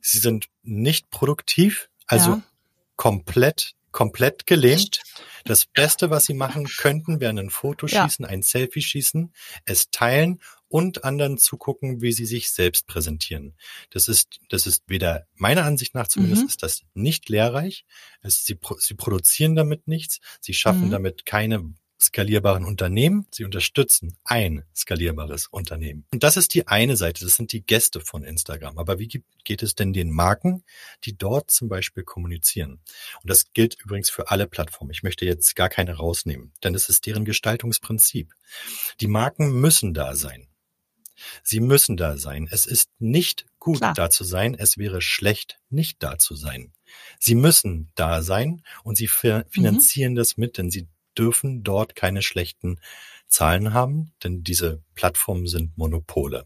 [0.01, 2.43] Sie sind nicht produktiv, also ja.
[2.95, 5.01] komplett, komplett gelähmt.
[5.45, 8.29] Das Beste, was sie machen könnten, wäre ein Foto schießen, ja.
[8.29, 13.55] ein Selfie schießen, es teilen und anderen zugucken, wie sie sich selbst präsentieren.
[13.91, 16.47] Das ist, das ist weder meiner Ansicht nach zumindest mhm.
[16.49, 17.86] ist das nicht lehrreich.
[18.21, 20.19] Es, sie, sie produzieren damit nichts.
[20.41, 20.91] Sie schaffen mhm.
[20.91, 21.63] damit keine
[21.99, 23.27] skalierbaren Unternehmen.
[23.31, 26.05] Sie unterstützen ein skalierbares Unternehmen.
[26.12, 27.23] Und das ist die eine Seite.
[27.23, 28.77] Das sind die Gäste von Instagram.
[28.77, 30.63] Aber wie geht es denn den Marken,
[31.03, 32.81] die dort zum Beispiel kommunizieren?
[33.21, 34.91] Und das gilt übrigens für alle Plattformen.
[34.91, 38.34] Ich möchte jetzt gar keine rausnehmen, denn es ist deren Gestaltungsprinzip.
[38.99, 40.47] Die Marken müssen da sein.
[41.43, 42.47] Sie müssen da sein.
[42.51, 43.93] Es ist nicht gut, Klar.
[43.93, 44.53] da zu sein.
[44.53, 46.73] Es wäre schlecht, nicht da zu sein.
[47.19, 49.43] Sie müssen da sein und sie mhm.
[49.49, 50.17] finanzieren mhm.
[50.17, 52.80] das mit, denn sie dürfen dort keine schlechten
[53.28, 56.45] Zahlen haben, denn diese Plattformen sind Monopole.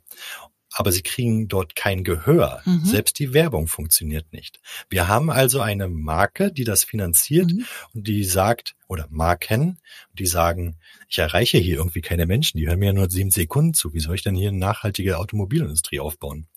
[0.71, 2.62] Aber sie kriegen dort kein Gehör.
[2.63, 2.86] Mhm.
[2.86, 4.62] Selbst die Werbung funktioniert nicht.
[4.89, 7.65] Wir haben also eine Marke, die das finanziert mhm.
[7.93, 9.79] und die sagt, oder Marken,
[10.13, 10.77] die sagen,
[11.08, 13.93] ich erreiche hier irgendwie keine Menschen, die hören mir nur sieben Sekunden zu.
[13.93, 16.47] Wie soll ich denn hier eine nachhaltige Automobilindustrie aufbauen?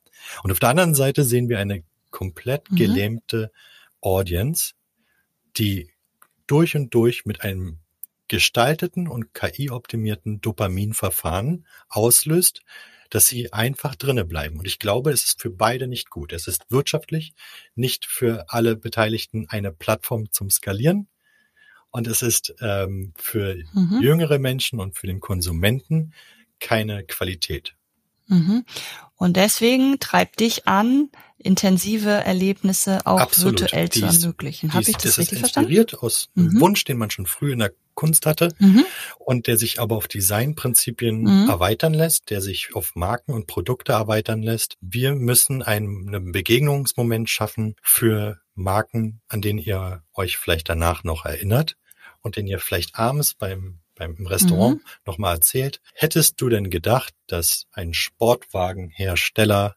[0.42, 2.76] Und auf der anderen Seite sehen wir eine komplett mhm.
[2.76, 3.50] gelähmte
[4.00, 4.74] Audience,
[5.56, 5.90] die
[6.46, 7.81] durch und durch mit einem
[8.32, 12.62] gestalteten und KI-optimierten Dopaminverfahren auslöst,
[13.10, 14.58] dass sie einfach drinnen bleiben.
[14.58, 16.32] Und ich glaube, es ist für beide nicht gut.
[16.32, 17.34] Es ist wirtschaftlich
[17.74, 21.08] nicht für alle Beteiligten eine Plattform zum Skalieren.
[21.90, 24.00] Und es ist ähm, für mhm.
[24.00, 26.14] jüngere Menschen und für den Konsumenten
[26.58, 27.76] keine Qualität.
[28.32, 28.64] Mhm.
[29.16, 33.60] Und deswegen treibt dich an, intensive Erlebnisse auch Absolut.
[33.60, 34.72] virtuell dies, zu ermöglichen.
[34.72, 36.06] Habe ich das, das richtig ist inspiriert verstanden?
[36.06, 36.60] aus einem mhm.
[36.60, 38.84] Wunsch, den man schon früh in der Kunst hatte mhm.
[39.18, 41.50] und der sich aber auf Designprinzipien mhm.
[41.50, 44.76] erweitern lässt, der sich auf Marken und Produkte erweitern lässt.
[44.80, 51.24] Wir müssen einen, einen Begegnungsmoment schaffen für Marken, an denen ihr euch vielleicht danach noch
[51.24, 51.76] erinnert
[52.22, 54.82] und den ihr vielleicht abends beim beim Restaurant mhm.
[55.06, 55.80] nochmal erzählt.
[55.94, 59.76] Hättest du denn gedacht, dass ein Sportwagenhersteller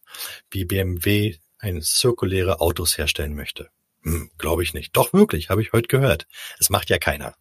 [0.49, 3.69] wie BMW ein zirkuläre Autos herstellen möchte?
[4.03, 4.95] Hm, Glaube ich nicht.
[4.95, 6.27] Doch wirklich, habe ich heute gehört.
[6.59, 7.35] Es macht ja keiner.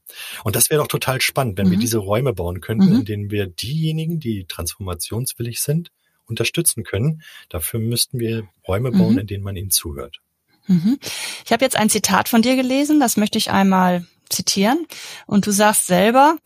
[0.45, 1.73] Und das wäre doch total spannend, wenn mhm.
[1.73, 3.01] wir diese Räume bauen könnten, mhm.
[3.01, 5.91] in denen wir diejenigen, die transformationswillig sind,
[6.27, 7.23] unterstützen können.
[7.51, 9.21] Dafür müssten wir Räume bauen, mhm.
[9.21, 10.21] in denen man ihnen zuhört.
[10.67, 10.99] Mhm.
[11.45, 14.87] Ich habe jetzt ein Zitat von dir gelesen, das möchte ich einmal zitieren.
[15.27, 16.37] Und du sagst selber,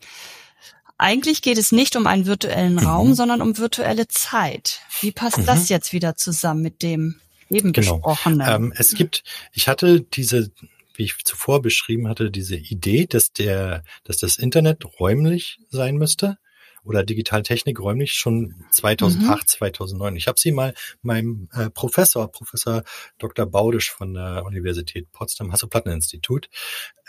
[0.97, 2.79] eigentlich geht es nicht um einen virtuellen mhm.
[2.79, 4.81] Raum, sondern um virtuelle Zeit.
[5.01, 5.45] Wie passt mhm.
[5.45, 7.95] das jetzt wieder zusammen mit dem eben genau.
[7.95, 8.47] besprochenen?
[8.47, 10.51] Ähm, es gibt, ich hatte diese,
[10.95, 16.37] wie ich zuvor beschrieben hatte, diese Idee, dass der, dass das Internet räumlich sein müsste
[16.83, 19.47] oder Digitaltechnik räumlich schon 2008, mhm.
[19.47, 20.15] 2009.
[20.15, 22.83] Ich habe sie mal meinem äh, Professor, Professor
[23.17, 23.45] Dr.
[23.45, 26.49] Baudisch von der Universität Potsdam, Hasso-Platten-Institut,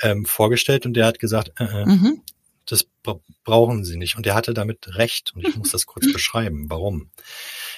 [0.02, 2.22] ähm, vorgestellt und der hat gesagt, äh, äh mhm.
[2.66, 2.86] Das
[3.44, 4.16] brauchen sie nicht.
[4.16, 6.66] Und er hatte damit recht und ich muss das kurz beschreiben.
[6.68, 7.10] Warum?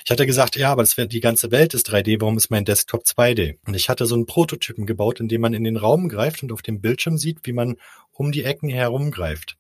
[0.05, 2.65] Ich hatte gesagt, ja, aber das wäre die ganze Welt ist 3D, warum ist mein
[2.65, 3.59] Desktop 2D?
[3.67, 6.53] Und ich hatte so einen Prototypen gebaut, in dem man in den Raum greift und
[6.53, 7.77] auf dem Bildschirm sieht, wie man
[8.13, 9.57] um die Ecken herumgreift.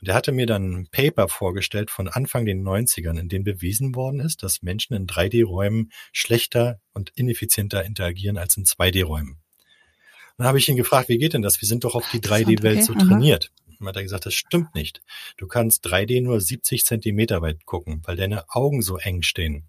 [0.00, 3.94] Und er hatte mir dann ein Paper vorgestellt von Anfang den 90ern, in dem bewiesen
[3.94, 9.38] worden ist, dass Menschen in 3D-Räumen schlechter und ineffizienter interagieren als in 2D-Räumen.
[10.38, 11.60] Dann habe ich ihn gefragt, wie geht denn das?
[11.60, 13.50] Wir sind doch auf die 3D-Welt okay, so trainiert.
[13.80, 15.02] Und hat er gesagt, das stimmt nicht.
[15.36, 19.66] Du kannst 3D nur 70 Zentimeter weit gucken, weil deine Augen so eng stehen.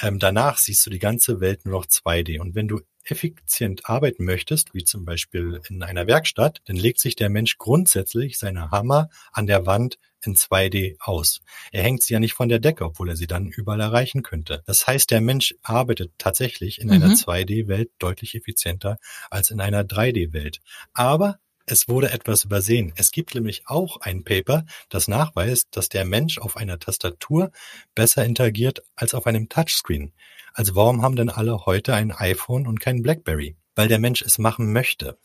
[0.00, 2.40] Ähm, danach siehst du die ganze Welt nur noch 2D.
[2.40, 7.16] Und wenn du effizient arbeiten möchtest, wie zum Beispiel in einer Werkstatt, dann legt sich
[7.16, 11.40] der Mensch grundsätzlich seine Hammer an der Wand in 2D aus.
[11.72, 14.62] Er hängt sie ja nicht von der Decke, obwohl er sie dann überall erreichen könnte.
[14.66, 16.92] Das heißt, der Mensch arbeitet tatsächlich in mhm.
[16.92, 18.98] einer 2D-Welt deutlich effizienter
[19.30, 20.60] als in einer 3D-Welt.
[20.92, 22.92] Aber es wurde etwas übersehen.
[22.96, 27.50] Es gibt nämlich auch ein Paper, das nachweist, dass der Mensch auf einer Tastatur
[27.94, 30.12] besser interagiert als auf einem Touchscreen.
[30.54, 33.56] Also warum haben denn alle heute ein iPhone und kein Blackberry?
[33.74, 35.18] Weil der Mensch es machen möchte.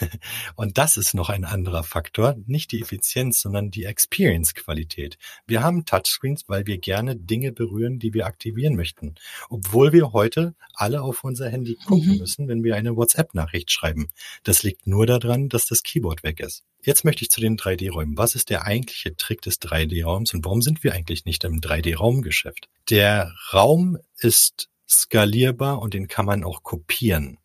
[0.56, 5.18] Und das ist noch ein anderer Faktor, nicht die Effizienz, sondern die Experience-Qualität.
[5.46, 9.14] Wir haben Touchscreens, weil wir gerne Dinge berühren, die wir aktivieren möchten.
[9.48, 12.18] Obwohl wir heute alle auf unser Handy gucken mhm.
[12.18, 14.08] müssen, wenn wir eine WhatsApp-Nachricht schreiben.
[14.42, 16.64] Das liegt nur daran, dass das Keyboard weg ist.
[16.82, 18.16] Jetzt möchte ich zu den 3D-Räumen.
[18.16, 22.68] Was ist der eigentliche Trick des 3D-Raums und warum sind wir eigentlich nicht im 3D-Raumgeschäft?
[22.90, 27.38] Der Raum ist skalierbar und den kann man auch kopieren.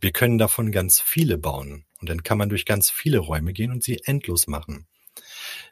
[0.00, 3.70] Wir können davon ganz viele bauen und dann kann man durch ganz viele Räume gehen
[3.70, 4.86] und sie endlos machen.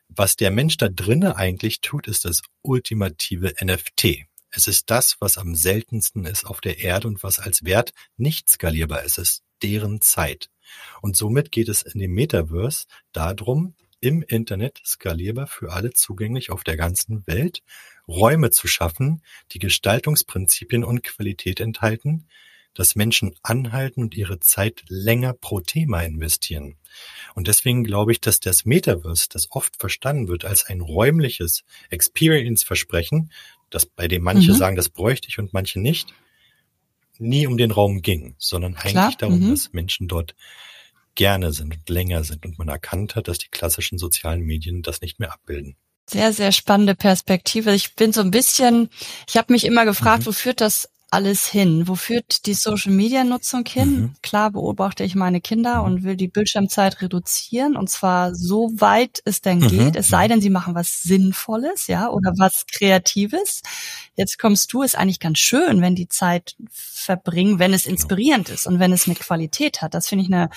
[0.09, 4.27] Was der Mensch da drinnen eigentlich tut, ist das ultimative NFT.
[4.50, 8.48] Es ist das, was am seltensten ist auf der Erde und was als Wert nicht
[8.48, 9.18] skalierbar ist.
[9.18, 10.50] Es ist deren Zeit.
[11.03, 16.62] Und somit geht es in dem Metaverse darum, im Internet skalierbar für alle zugänglich auf
[16.62, 17.62] der ganzen Welt
[18.07, 19.22] Räume zu schaffen,
[19.53, 22.29] die Gestaltungsprinzipien und Qualität enthalten,
[22.74, 26.76] dass Menschen anhalten und ihre Zeit länger pro Thema investieren.
[27.34, 33.30] Und deswegen glaube ich, dass das Metaverse, das oft verstanden wird als ein räumliches Experience-Versprechen,
[33.70, 34.56] das bei dem manche mhm.
[34.56, 36.14] sagen, das bräuchte ich und manche nicht,
[37.18, 39.04] nie um den Raum ging, sondern Klar.
[39.04, 39.50] eigentlich darum, mhm.
[39.50, 40.34] dass Menschen dort
[41.14, 45.00] gerne sind und länger sind und man erkannt hat, dass die klassischen sozialen Medien das
[45.00, 45.76] nicht mehr abbilden.
[46.10, 47.72] Sehr, sehr spannende Perspektive.
[47.72, 48.90] Ich bin so ein bisschen,
[49.28, 50.26] ich habe mich immer gefragt, mhm.
[50.26, 51.87] wo führt das alles hin?
[51.87, 54.00] Wo führt die Social-Media-Nutzung hin?
[54.00, 54.14] Mhm.
[54.20, 55.85] Klar beobachte ich meine Kinder mhm.
[55.85, 59.68] und will die Bildschirmzeit reduzieren und zwar so weit es denn mhm.
[59.68, 63.62] geht, es sei denn, sie machen was Sinnvolles, ja, oder was Kreatives.
[64.16, 68.66] Jetzt kommst du, ist eigentlich ganz schön, wenn die Zeit verbringen, wenn es inspirierend ist
[68.66, 69.94] und wenn es eine Qualität hat.
[69.94, 70.50] Das finde ich eine,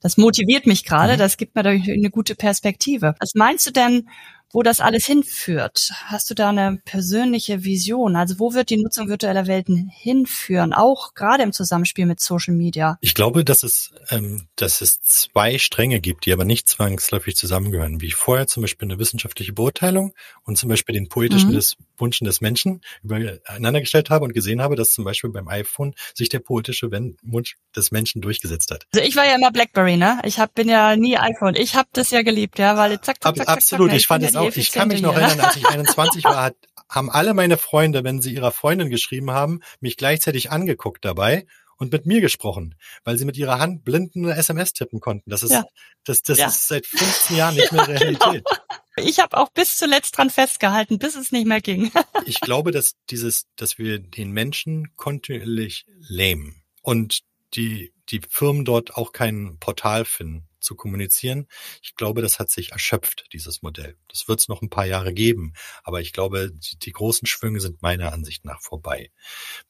[0.00, 1.18] das motiviert mich gerade, mhm.
[1.18, 3.14] das gibt mir dadurch eine gute Perspektive.
[3.20, 4.08] Was meinst du denn,
[4.52, 5.90] wo das alles hinführt.
[6.06, 8.16] Hast du da eine persönliche Vision?
[8.16, 12.98] Also wo wird die Nutzung virtueller Welten hinführen, auch gerade im Zusammenspiel mit Social Media?
[13.00, 18.00] Ich glaube, dass es, ähm, dass es zwei Stränge gibt, die aber nicht zwangsläufig zusammengehören,
[18.00, 20.12] wie ich vorher zum Beispiel eine wissenschaftliche Beurteilung
[20.44, 21.54] und zum Beispiel den poetischen mhm.
[21.54, 25.94] des Wunschen des Menschen übereinander gestellt habe und gesehen habe, dass zum Beispiel beim iPhone
[26.14, 26.90] sich der poetische
[27.22, 28.86] Wunsch des Menschen durchgesetzt hat.
[28.92, 30.20] Also ich war ja immer BlackBerry, ne?
[30.24, 31.54] Ich hab, bin ja nie iPhone.
[31.54, 34.36] Ich habe das ja geliebt, ja, weil zack, zack, zack, Absolut, zack, ich fand es
[34.36, 36.56] auch auch, ich kann mich noch erinnern, als ich 21 war, hat,
[36.88, 41.92] haben alle meine Freunde, wenn sie ihrer Freundin geschrieben haben, mich gleichzeitig angeguckt dabei und
[41.92, 45.28] mit mir gesprochen, weil sie mit ihrer Hand blinden SMS tippen konnten.
[45.28, 45.64] Das ist, ja.
[46.04, 46.46] das, das ja.
[46.46, 48.44] ist seit 15 Jahren nicht mehr Realität.
[48.44, 49.08] Genau.
[49.08, 51.90] Ich habe auch bis zuletzt dran festgehalten, bis es nicht mehr ging.
[52.26, 57.20] ich glaube, dass dieses, dass wir den Menschen kontinuierlich lähmen und
[57.54, 61.46] die, die Firmen dort auch kein Portal finden zu kommunizieren.
[61.82, 63.96] Ich glaube, das hat sich erschöpft, dieses Modell.
[64.08, 67.60] Das wird es noch ein paar Jahre geben, aber ich glaube, die, die großen Schwünge
[67.60, 69.10] sind meiner Ansicht nach vorbei.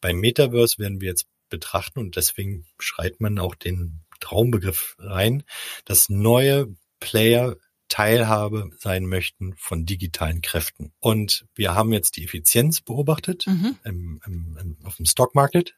[0.00, 5.42] Beim Metaverse werden wir jetzt betrachten und deswegen schreit man auch den Traumbegriff rein,
[5.84, 7.56] dass neue Player
[7.92, 10.94] Teilhabe sein möchten von digitalen Kräften.
[10.98, 13.76] Und wir haben jetzt die Effizienz beobachtet mhm.
[13.84, 15.74] im, im, im, auf dem Stock Market.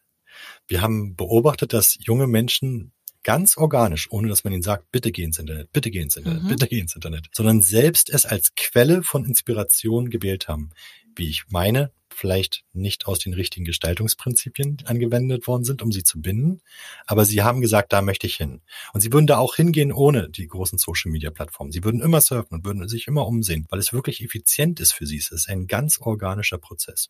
[0.68, 2.92] Wir haben beobachtet, dass junge Menschen
[3.24, 6.44] ganz organisch, ohne dass man ihnen sagt, bitte geh ins Internet, bitte geh ins Internet,
[6.44, 6.48] mhm.
[6.48, 10.70] bitte geh ins Internet, sondern selbst es als Quelle von Inspiration gewählt haben.
[11.16, 16.20] Wie ich meine, vielleicht nicht aus den richtigen Gestaltungsprinzipien angewendet worden sind, um sie zu
[16.20, 16.60] binden,
[17.06, 18.62] aber sie haben gesagt, da möchte ich hin.
[18.92, 21.72] Und sie würden da auch hingehen ohne die großen Social-Media-Plattformen.
[21.72, 25.06] Sie würden immer surfen und würden sich immer umsehen, weil es wirklich effizient ist für
[25.06, 25.18] sie.
[25.18, 27.08] Es ist ein ganz organischer Prozess.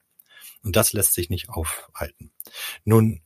[0.63, 2.33] Und das lässt sich nicht aufhalten.
[2.85, 3.21] Nun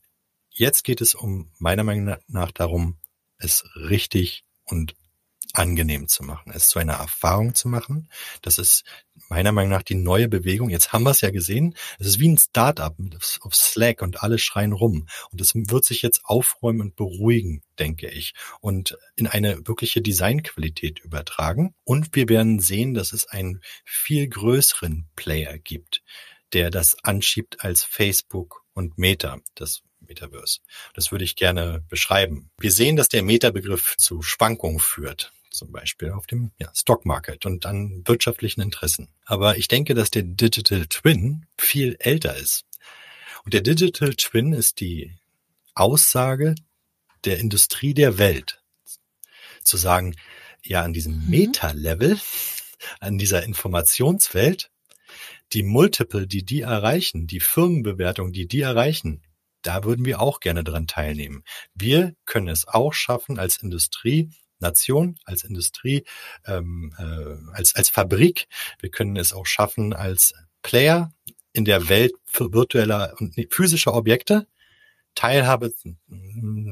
[0.59, 2.97] Jetzt geht es um meiner Meinung nach darum,
[3.37, 4.93] es richtig und
[5.53, 8.09] angenehm zu machen, es zu einer Erfahrung zu machen.
[8.41, 8.83] Das ist
[9.29, 10.69] meiner Meinung nach die neue Bewegung.
[10.69, 11.75] Jetzt haben wir es ja gesehen.
[11.97, 12.93] Es ist wie ein Startup
[13.39, 15.07] auf Slack und alle schreien rum.
[15.31, 20.99] Und es wird sich jetzt aufräumen und beruhigen, denke ich, und in eine wirkliche Designqualität
[20.99, 21.73] übertragen.
[21.85, 26.03] Und wir werden sehen, dass es einen viel größeren Player gibt,
[26.51, 29.39] der das anschiebt als Facebook und Meta.
[29.55, 30.59] Das Metaverse.
[30.93, 32.49] Das würde ich gerne beschreiben.
[32.59, 35.31] Wir sehen, dass der Meta-Begriff zu Schwankungen führt.
[35.51, 39.09] zum Beispiel auf dem ja, Stock Market und an wirtschaftlichen Interessen.
[39.25, 42.65] Aber ich denke, dass der Digital Twin viel älter ist.
[43.45, 45.15] Und der Digital Twin ist die
[45.73, 46.55] Aussage
[47.25, 48.61] der Industrie der Welt.
[49.63, 50.15] Zu sagen,
[50.63, 51.29] ja, an diesem mhm.
[51.29, 52.19] Meta-Level,
[52.99, 54.69] an dieser Informationswelt,
[55.53, 59.23] die Multiple, die die erreichen, die Firmenbewertung, die die erreichen,
[59.61, 61.43] da würden wir auch gerne dran teilnehmen.
[61.73, 66.03] Wir können es auch schaffen als Industrie, Nation, als Industrie,
[66.45, 68.47] ähm, äh, als, als Fabrik.
[68.79, 71.13] Wir können es auch schaffen als Player
[71.53, 74.47] in der Welt virtueller und physischer Objekte.
[75.19, 75.73] Teilhabe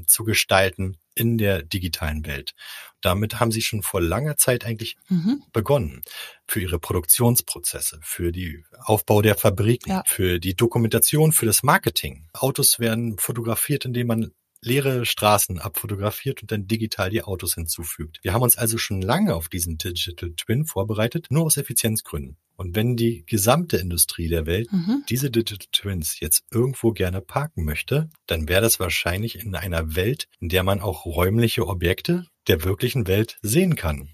[0.05, 2.53] zu gestalten in der digitalen Welt.
[3.01, 5.43] Damit haben sie schon vor langer Zeit eigentlich mhm.
[5.51, 6.01] begonnen.
[6.47, 10.03] Für ihre Produktionsprozesse, für die Aufbau der Fabriken, ja.
[10.07, 12.29] für die Dokumentation, für das Marketing.
[12.31, 14.31] Autos werden fotografiert, indem man
[14.67, 18.19] leere Straßen abfotografiert und dann digital die Autos hinzufügt.
[18.21, 22.37] Wir haben uns also schon lange auf diesen Digital Twin vorbereitet, nur aus Effizienzgründen.
[22.55, 25.03] Und wenn die gesamte Industrie der Welt mhm.
[25.09, 30.27] diese Digital Twins jetzt irgendwo gerne parken möchte, dann wäre das wahrscheinlich in einer Welt,
[30.39, 34.09] in der man auch räumliche Objekte der wirklichen Welt sehen kann.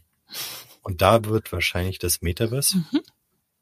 [0.82, 3.02] Und da wird wahrscheinlich das Metaverse mhm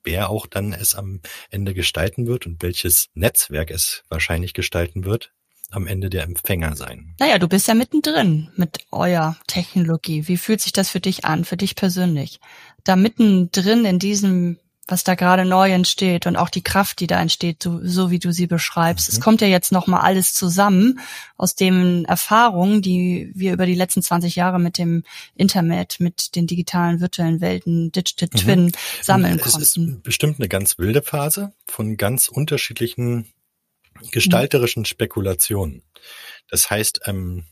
[0.04, 5.34] wer auch dann es am Ende gestalten wird und welches Netzwerk es wahrscheinlich gestalten wird,
[5.71, 7.15] am Ende der Empfänger sein.
[7.19, 10.27] Naja, du bist ja mittendrin mit eurer Technologie.
[10.27, 12.39] Wie fühlt sich das für dich an, für dich persönlich?
[12.84, 14.57] Da mittendrin in diesem,
[14.88, 18.19] was da gerade neu entsteht und auch die Kraft, die da entsteht, so, so wie
[18.19, 19.10] du sie beschreibst.
[19.10, 19.13] Mhm.
[19.13, 20.99] Es kommt ja jetzt nochmal alles zusammen
[21.38, 25.03] aus den Erfahrungen, die wir über die letzten 20 Jahre mit dem
[25.36, 28.38] Internet, mit den digitalen virtuellen Welten, Digital mhm.
[28.38, 28.71] Twin mhm.
[29.01, 29.62] sammeln es konnten.
[29.62, 33.27] Es ist bestimmt eine ganz wilde Phase von ganz unterschiedlichen
[34.12, 35.84] gestalterischen Spekulationen.
[36.50, 37.46] Das heißt, ähm,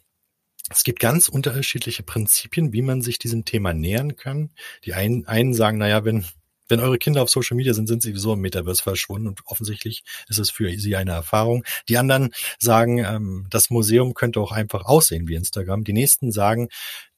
[0.69, 4.51] es gibt ganz unterschiedliche Prinzipien, wie man sich diesem Thema nähern kann.
[4.85, 6.25] Die einen, einen sagen, naja, wenn
[6.69, 10.03] wenn eure Kinder auf Social Media sind, sind sie sowieso im Metaverse verschwunden und offensichtlich
[10.27, 11.63] ist es für sie eine Erfahrung.
[11.87, 12.29] Die anderen
[12.59, 15.83] sagen, ähm, das Museum könnte auch einfach aussehen wie Instagram.
[15.83, 16.69] Die nächsten sagen,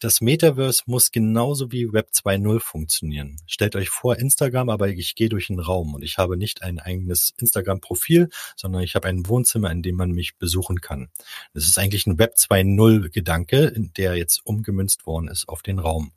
[0.02, 3.38] das Metaverse muss genauso wie Web 2.0 funktionieren.
[3.46, 6.80] Stellt euch vor, Instagram, aber ich gehe durch einen Raum und ich habe nicht ein
[6.80, 11.10] eigenes Instagram-Profil, sondern ich habe ein Wohnzimmer, in dem man mich besuchen kann.
[11.54, 16.14] Das ist eigentlich ein Web 2.0-Gedanke, der jetzt umgemünzt worden ist auf den Raum.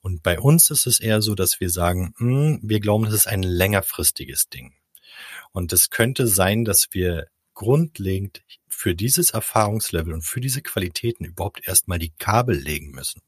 [0.00, 3.14] Und bei uns ist es eher so, dass wir sagen, mh, hm, wir glauben, das
[3.14, 4.74] ist ein längerfristiges Ding.
[5.52, 11.68] Und es könnte sein, dass wir grundlegend für dieses Erfahrungslevel und für diese Qualitäten überhaupt
[11.68, 13.22] erstmal die Kabel legen müssen.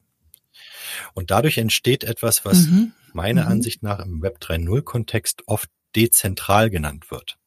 [1.13, 2.91] Und dadurch entsteht etwas, was mhm.
[3.13, 3.51] meiner mhm.
[3.51, 7.37] Ansicht nach im Web 3.0 Kontext oft dezentral genannt wird.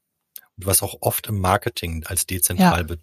[0.64, 2.82] Was auch oft im Marketing als dezentral ja.
[2.82, 2.98] be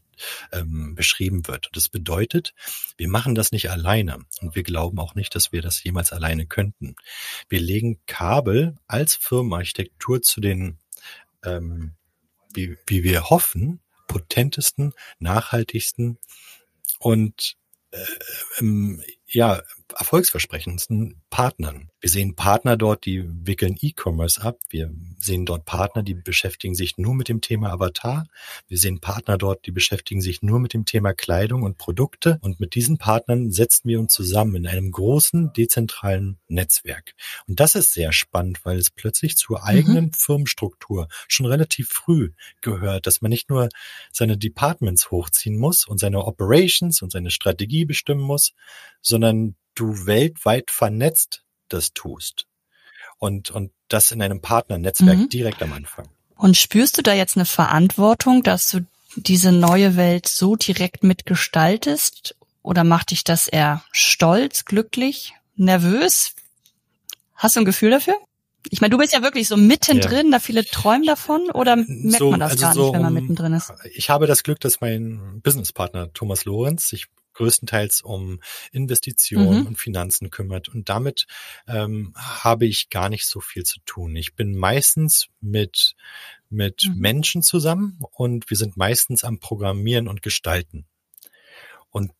[0.52, 1.70] ähm, beschrieben wird.
[1.74, 2.56] Das bedeutet,
[2.98, 4.26] wir machen das nicht alleine.
[4.42, 6.96] Und wir glauben auch nicht, dass wir das jemals alleine könnten.
[7.50, 10.80] Wir legen Kabel als Firmenarchitektur zu den
[11.44, 11.94] ähm,
[12.54, 16.18] wie, wie wir hoffen, potentesten, nachhaltigsten
[17.00, 17.56] und
[17.92, 18.06] äh,
[18.60, 19.62] ähm, ja,
[19.96, 21.90] erfolgsversprechendsten Partnern.
[22.00, 24.60] Wir sehen Partner dort, die wickeln E-Commerce ab.
[24.70, 28.28] Wir sehen dort Partner, die beschäftigen sich nur mit dem Thema Avatar.
[28.68, 32.40] Wir sehen Partner dort, die beschäftigen sich nur mit dem Thema Kleidung und Produkte.
[32.42, 37.14] Und mit diesen Partnern setzen wir uns zusammen in einem großen, dezentralen Netzwerk.
[37.48, 40.14] Und das ist sehr spannend, weil es plötzlich zur eigenen mhm.
[40.14, 43.70] Firmenstruktur schon relativ früh gehört, dass man nicht nur
[44.12, 48.54] seine Departments hochziehen muss und seine Operations und seine Strategie bestimmen muss,
[49.02, 52.46] sondern du weltweit vernetzt das tust.
[53.20, 55.30] Und, und das in einem Partnernetzwerk mhm.
[55.30, 56.08] direkt am Anfang.
[56.36, 58.86] Und spürst du da jetzt eine Verantwortung, dass du
[59.16, 62.36] diese neue Welt so direkt mitgestaltest?
[62.62, 66.34] Oder macht dich das eher stolz, glücklich, nervös?
[67.36, 68.16] Hast du ein Gefühl dafür?
[68.70, 70.32] Ich meine, du bist ja wirklich so mittendrin, ja.
[70.34, 73.14] da viele träumen davon oder merkt so, man das also gar so, nicht, wenn man
[73.14, 73.72] mittendrin ist?
[73.94, 77.08] Ich habe das Glück, dass mein Businesspartner Thomas Lorenz sich
[77.38, 78.40] größtenteils um
[78.72, 79.68] Investitionen mhm.
[79.68, 80.70] und Finanzen kümmert.
[80.70, 81.28] Und damit
[81.68, 84.16] ähm, habe ich gar nicht so viel zu tun.
[84.16, 85.96] Ich bin meistens mit,
[86.50, 87.00] mit mhm.
[87.00, 90.86] Menschen zusammen und wir sind meistens am Programmieren und Gestalten.
[91.90, 92.12] Und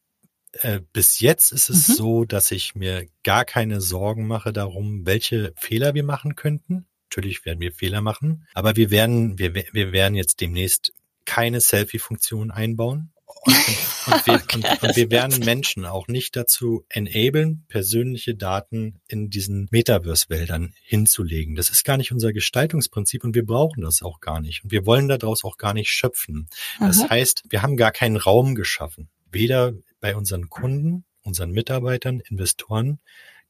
[0.54, 1.94] äh, bis jetzt ist es mhm.
[1.94, 6.86] so, dass ich mir gar keine Sorgen mache darum, welche Fehler wir machen könnten.
[7.10, 10.94] Natürlich werden wir Fehler machen, aber wir werden, wir, wir werden jetzt demnächst
[11.26, 13.14] keine Selfie-Funktion einbauen.
[13.28, 14.56] Und, wir, okay.
[14.56, 21.56] und, und, wir werden Menschen auch nicht dazu enablen, persönliche Daten in diesen Metaverse-Wäldern hinzulegen.
[21.56, 24.64] Das ist gar nicht unser Gestaltungsprinzip und wir brauchen das auch gar nicht.
[24.64, 26.48] Und wir wollen daraus auch gar nicht schöpfen.
[26.80, 27.10] Das mhm.
[27.10, 29.10] heißt, wir haben gar keinen Raum geschaffen.
[29.30, 33.00] Weder bei unseren Kunden, unseren Mitarbeitern, Investoren,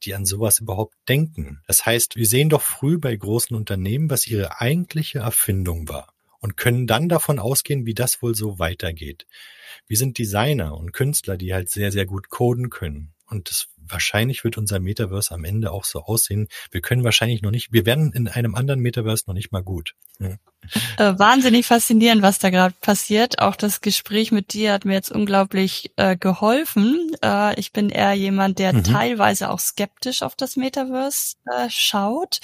[0.02, 1.62] die an sowas überhaupt denken.
[1.66, 6.56] Das heißt, wir sehen doch früh bei großen Unternehmen, was ihre eigentliche Erfindung war und
[6.56, 9.26] können dann davon ausgehen, wie das wohl so weitergeht.
[9.86, 13.14] Wir sind Designer und Künstler, die halt sehr, sehr gut coden können.
[13.30, 16.48] Und das, wahrscheinlich wird unser Metaverse am Ende auch so aussehen.
[16.70, 19.94] Wir können wahrscheinlich noch nicht, wir werden in einem anderen Metaverse noch nicht mal gut.
[20.18, 23.38] Äh, wahnsinnig faszinierend, was da gerade passiert.
[23.40, 27.12] Auch das Gespräch mit dir hat mir jetzt unglaublich äh, geholfen.
[27.22, 28.84] Äh, ich bin eher jemand, der mhm.
[28.84, 32.40] teilweise auch skeptisch auf das Metaverse äh, schaut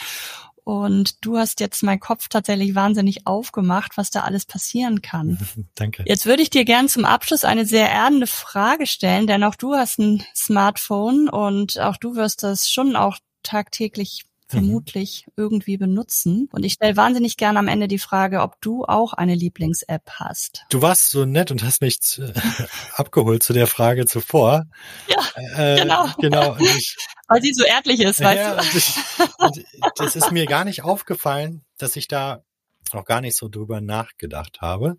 [0.65, 5.39] und du hast jetzt meinen Kopf tatsächlich wahnsinnig aufgemacht, was da alles passieren kann.
[5.75, 6.05] Danke.
[6.07, 9.75] Jetzt würde ich dir gern zum Abschluss eine sehr erdende Frage stellen, denn auch du
[9.75, 14.25] hast ein Smartphone und auch du wirst das schon auch tagtäglich.
[14.55, 15.33] Vermutlich mhm.
[15.37, 16.49] irgendwie benutzen.
[16.53, 20.65] Und ich stelle wahnsinnig gerne am Ende die Frage, ob du auch eine Lieblings-App hast.
[20.71, 22.33] Du warst so nett und hast mich äh,
[22.95, 24.67] abgeholt zu der Frage zuvor.
[25.09, 26.09] Ja, äh, genau.
[26.19, 26.57] genau.
[26.59, 26.97] Ich,
[27.29, 29.45] Weil sie so ehrlich ist, weißt ja, du.
[29.45, 32.45] Und ich, und das ist mir gar nicht aufgefallen, dass ich da
[32.93, 34.99] noch gar nicht so drüber nachgedacht habe,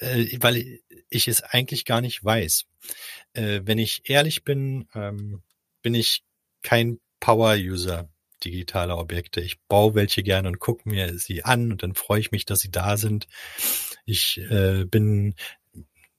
[0.00, 2.64] äh, weil ich es eigentlich gar nicht weiß.
[3.34, 5.42] Äh, wenn ich ehrlich bin, ähm,
[5.82, 6.24] bin ich
[6.62, 8.08] kein Power-User
[8.50, 9.40] digitale Objekte.
[9.40, 12.60] Ich baue welche gerne und gucke mir sie an und dann freue ich mich, dass
[12.60, 13.26] sie da sind.
[14.04, 15.34] Ich äh, bin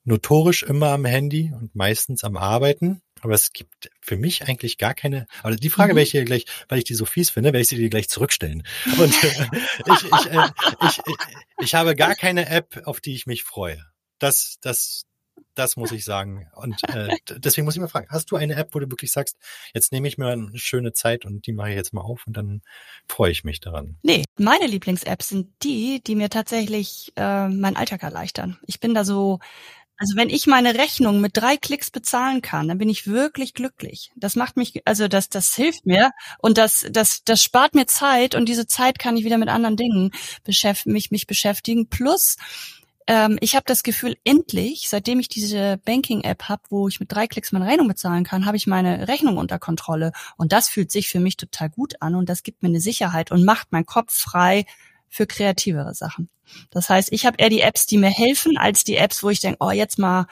[0.03, 3.01] notorisch immer am Handy und meistens am Arbeiten.
[3.21, 5.27] Aber es gibt für mich eigentlich gar keine.
[5.41, 5.97] Aber die Frage mhm.
[5.97, 8.09] werde ich dir gleich, weil ich die so fies finde, werde ich sie dir gleich
[8.09, 8.63] zurückstellen.
[8.97, 9.47] Und äh,
[9.85, 10.47] ich, ich, äh,
[10.81, 11.15] ich, ich,
[11.59, 13.83] ich habe gar keine App, auf die ich mich freue.
[14.19, 15.06] Das, das,
[15.57, 16.47] das muss ich sagen.
[16.55, 19.37] Und äh, deswegen muss ich mal fragen, hast du eine App, wo du wirklich sagst,
[19.73, 22.37] jetzt nehme ich mir eine schöne Zeit und die mache ich jetzt mal auf und
[22.37, 22.61] dann
[23.07, 23.97] freue ich mich daran?
[24.03, 28.57] Nee, meine Lieblings-Apps sind die, die mir tatsächlich äh, meinen Alltag erleichtern.
[28.65, 29.39] Ich bin da so,
[29.97, 34.11] also wenn ich meine Rechnung mit drei Klicks bezahlen kann, dann bin ich wirklich glücklich.
[34.15, 38.35] Das macht mich, also das, das hilft mir und das, das, das spart mir Zeit
[38.35, 40.11] und diese Zeit kann ich wieder mit anderen Dingen
[40.43, 41.89] beschäft, mich, mich beschäftigen.
[41.89, 42.35] Plus,
[43.07, 47.27] ähm, ich habe das Gefühl, endlich, seitdem ich diese Banking-App habe, wo ich mit drei
[47.27, 50.11] Klicks meine Rechnung bezahlen kann, habe ich meine Rechnung unter Kontrolle.
[50.35, 53.31] Und das fühlt sich für mich total gut an und das gibt mir eine Sicherheit
[53.31, 54.65] und macht meinen Kopf frei
[55.07, 56.29] für kreativere Sachen.
[56.69, 59.39] Das heißt, ich habe eher die Apps, die mir helfen, als die Apps, wo ich
[59.39, 60.27] denke, oh, jetzt mal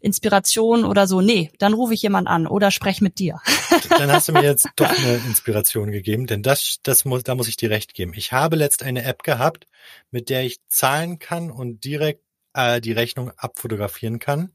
[0.00, 1.20] Inspiration oder so.
[1.20, 3.40] Nee, dann rufe ich jemand an oder sprech mit dir.
[3.90, 7.48] Dann hast du mir jetzt doch eine Inspiration gegeben, denn das, das muss, da muss
[7.48, 8.12] ich dir recht geben.
[8.14, 9.66] Ich habe letzt eine App gehabt,
[10.10, 12.22] mit der ich zahlen kann und direkt
[12.54, 14.54] äh, die Rechnung abfotografieren kann.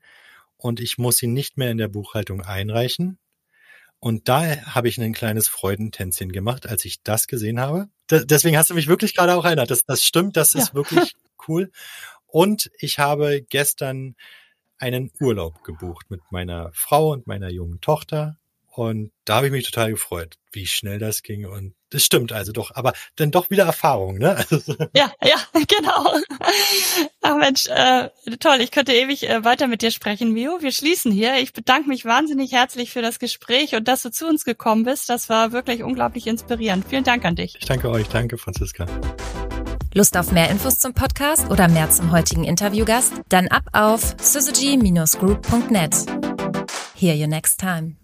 [0.58, 3.20] Und ich muss sie nicht mehr in der Buchhaltung einreichen.
[4.00, 7.88] Und da habe ich ein kleines Freudentänzchen gemacht, als ich das gesehen habe.
[8.08, 9.72] Da, deswegen hast du mich wirklich gerade auch erinnert.
[9.72, 10.74] Das, das stimmt, das ist ja.
[10.76, 11.16] wirklich
[11.48, 11.72] cool.
[12.28, 14.16] Und ich habe gestern
[14.78, 18.38] einen Urlaub gebucht mit meiner Frau und meiner jungen Tochter.
[18.76, 21.46] Und da habe ich mich total gefreut, wie schnell das ging.
[21.46, 24.44] Und das stimmt also doch, aber dann doch wieder Erfahrung, ne?
[24.94, 25.36] ja, ja,
[25.68, 26.20] genau.
[27.22, 28.10] Ach Mensch, äh,
[28.42, 30.62] toll, ich könnte ewig äh, weiter mit dir sprechen, Mio.
[30.62, 31.38] Wir schließen hier.
[31.38, 35.10] Ich bedanke mich wahnsinnig herzlich für das Gespräch und dass du zu uns gekommen bist.
[35.10, 36.86] Das war wirklich unglaublich inspirierend.
[36.90, 37.56] Vielen Dank an dich.
[37.58, 38.10] Ich danke euch.
[38.10, 38.88] Danke, Franziska.
[39.98, 43.14] Lust auf mehr Infos zum Podcast oder mehr zum heutigen Interviewgast?
[43.30, 46.06] Dann ab auf syzygy-group.net.
[46.96, 47.96] Hear you next time.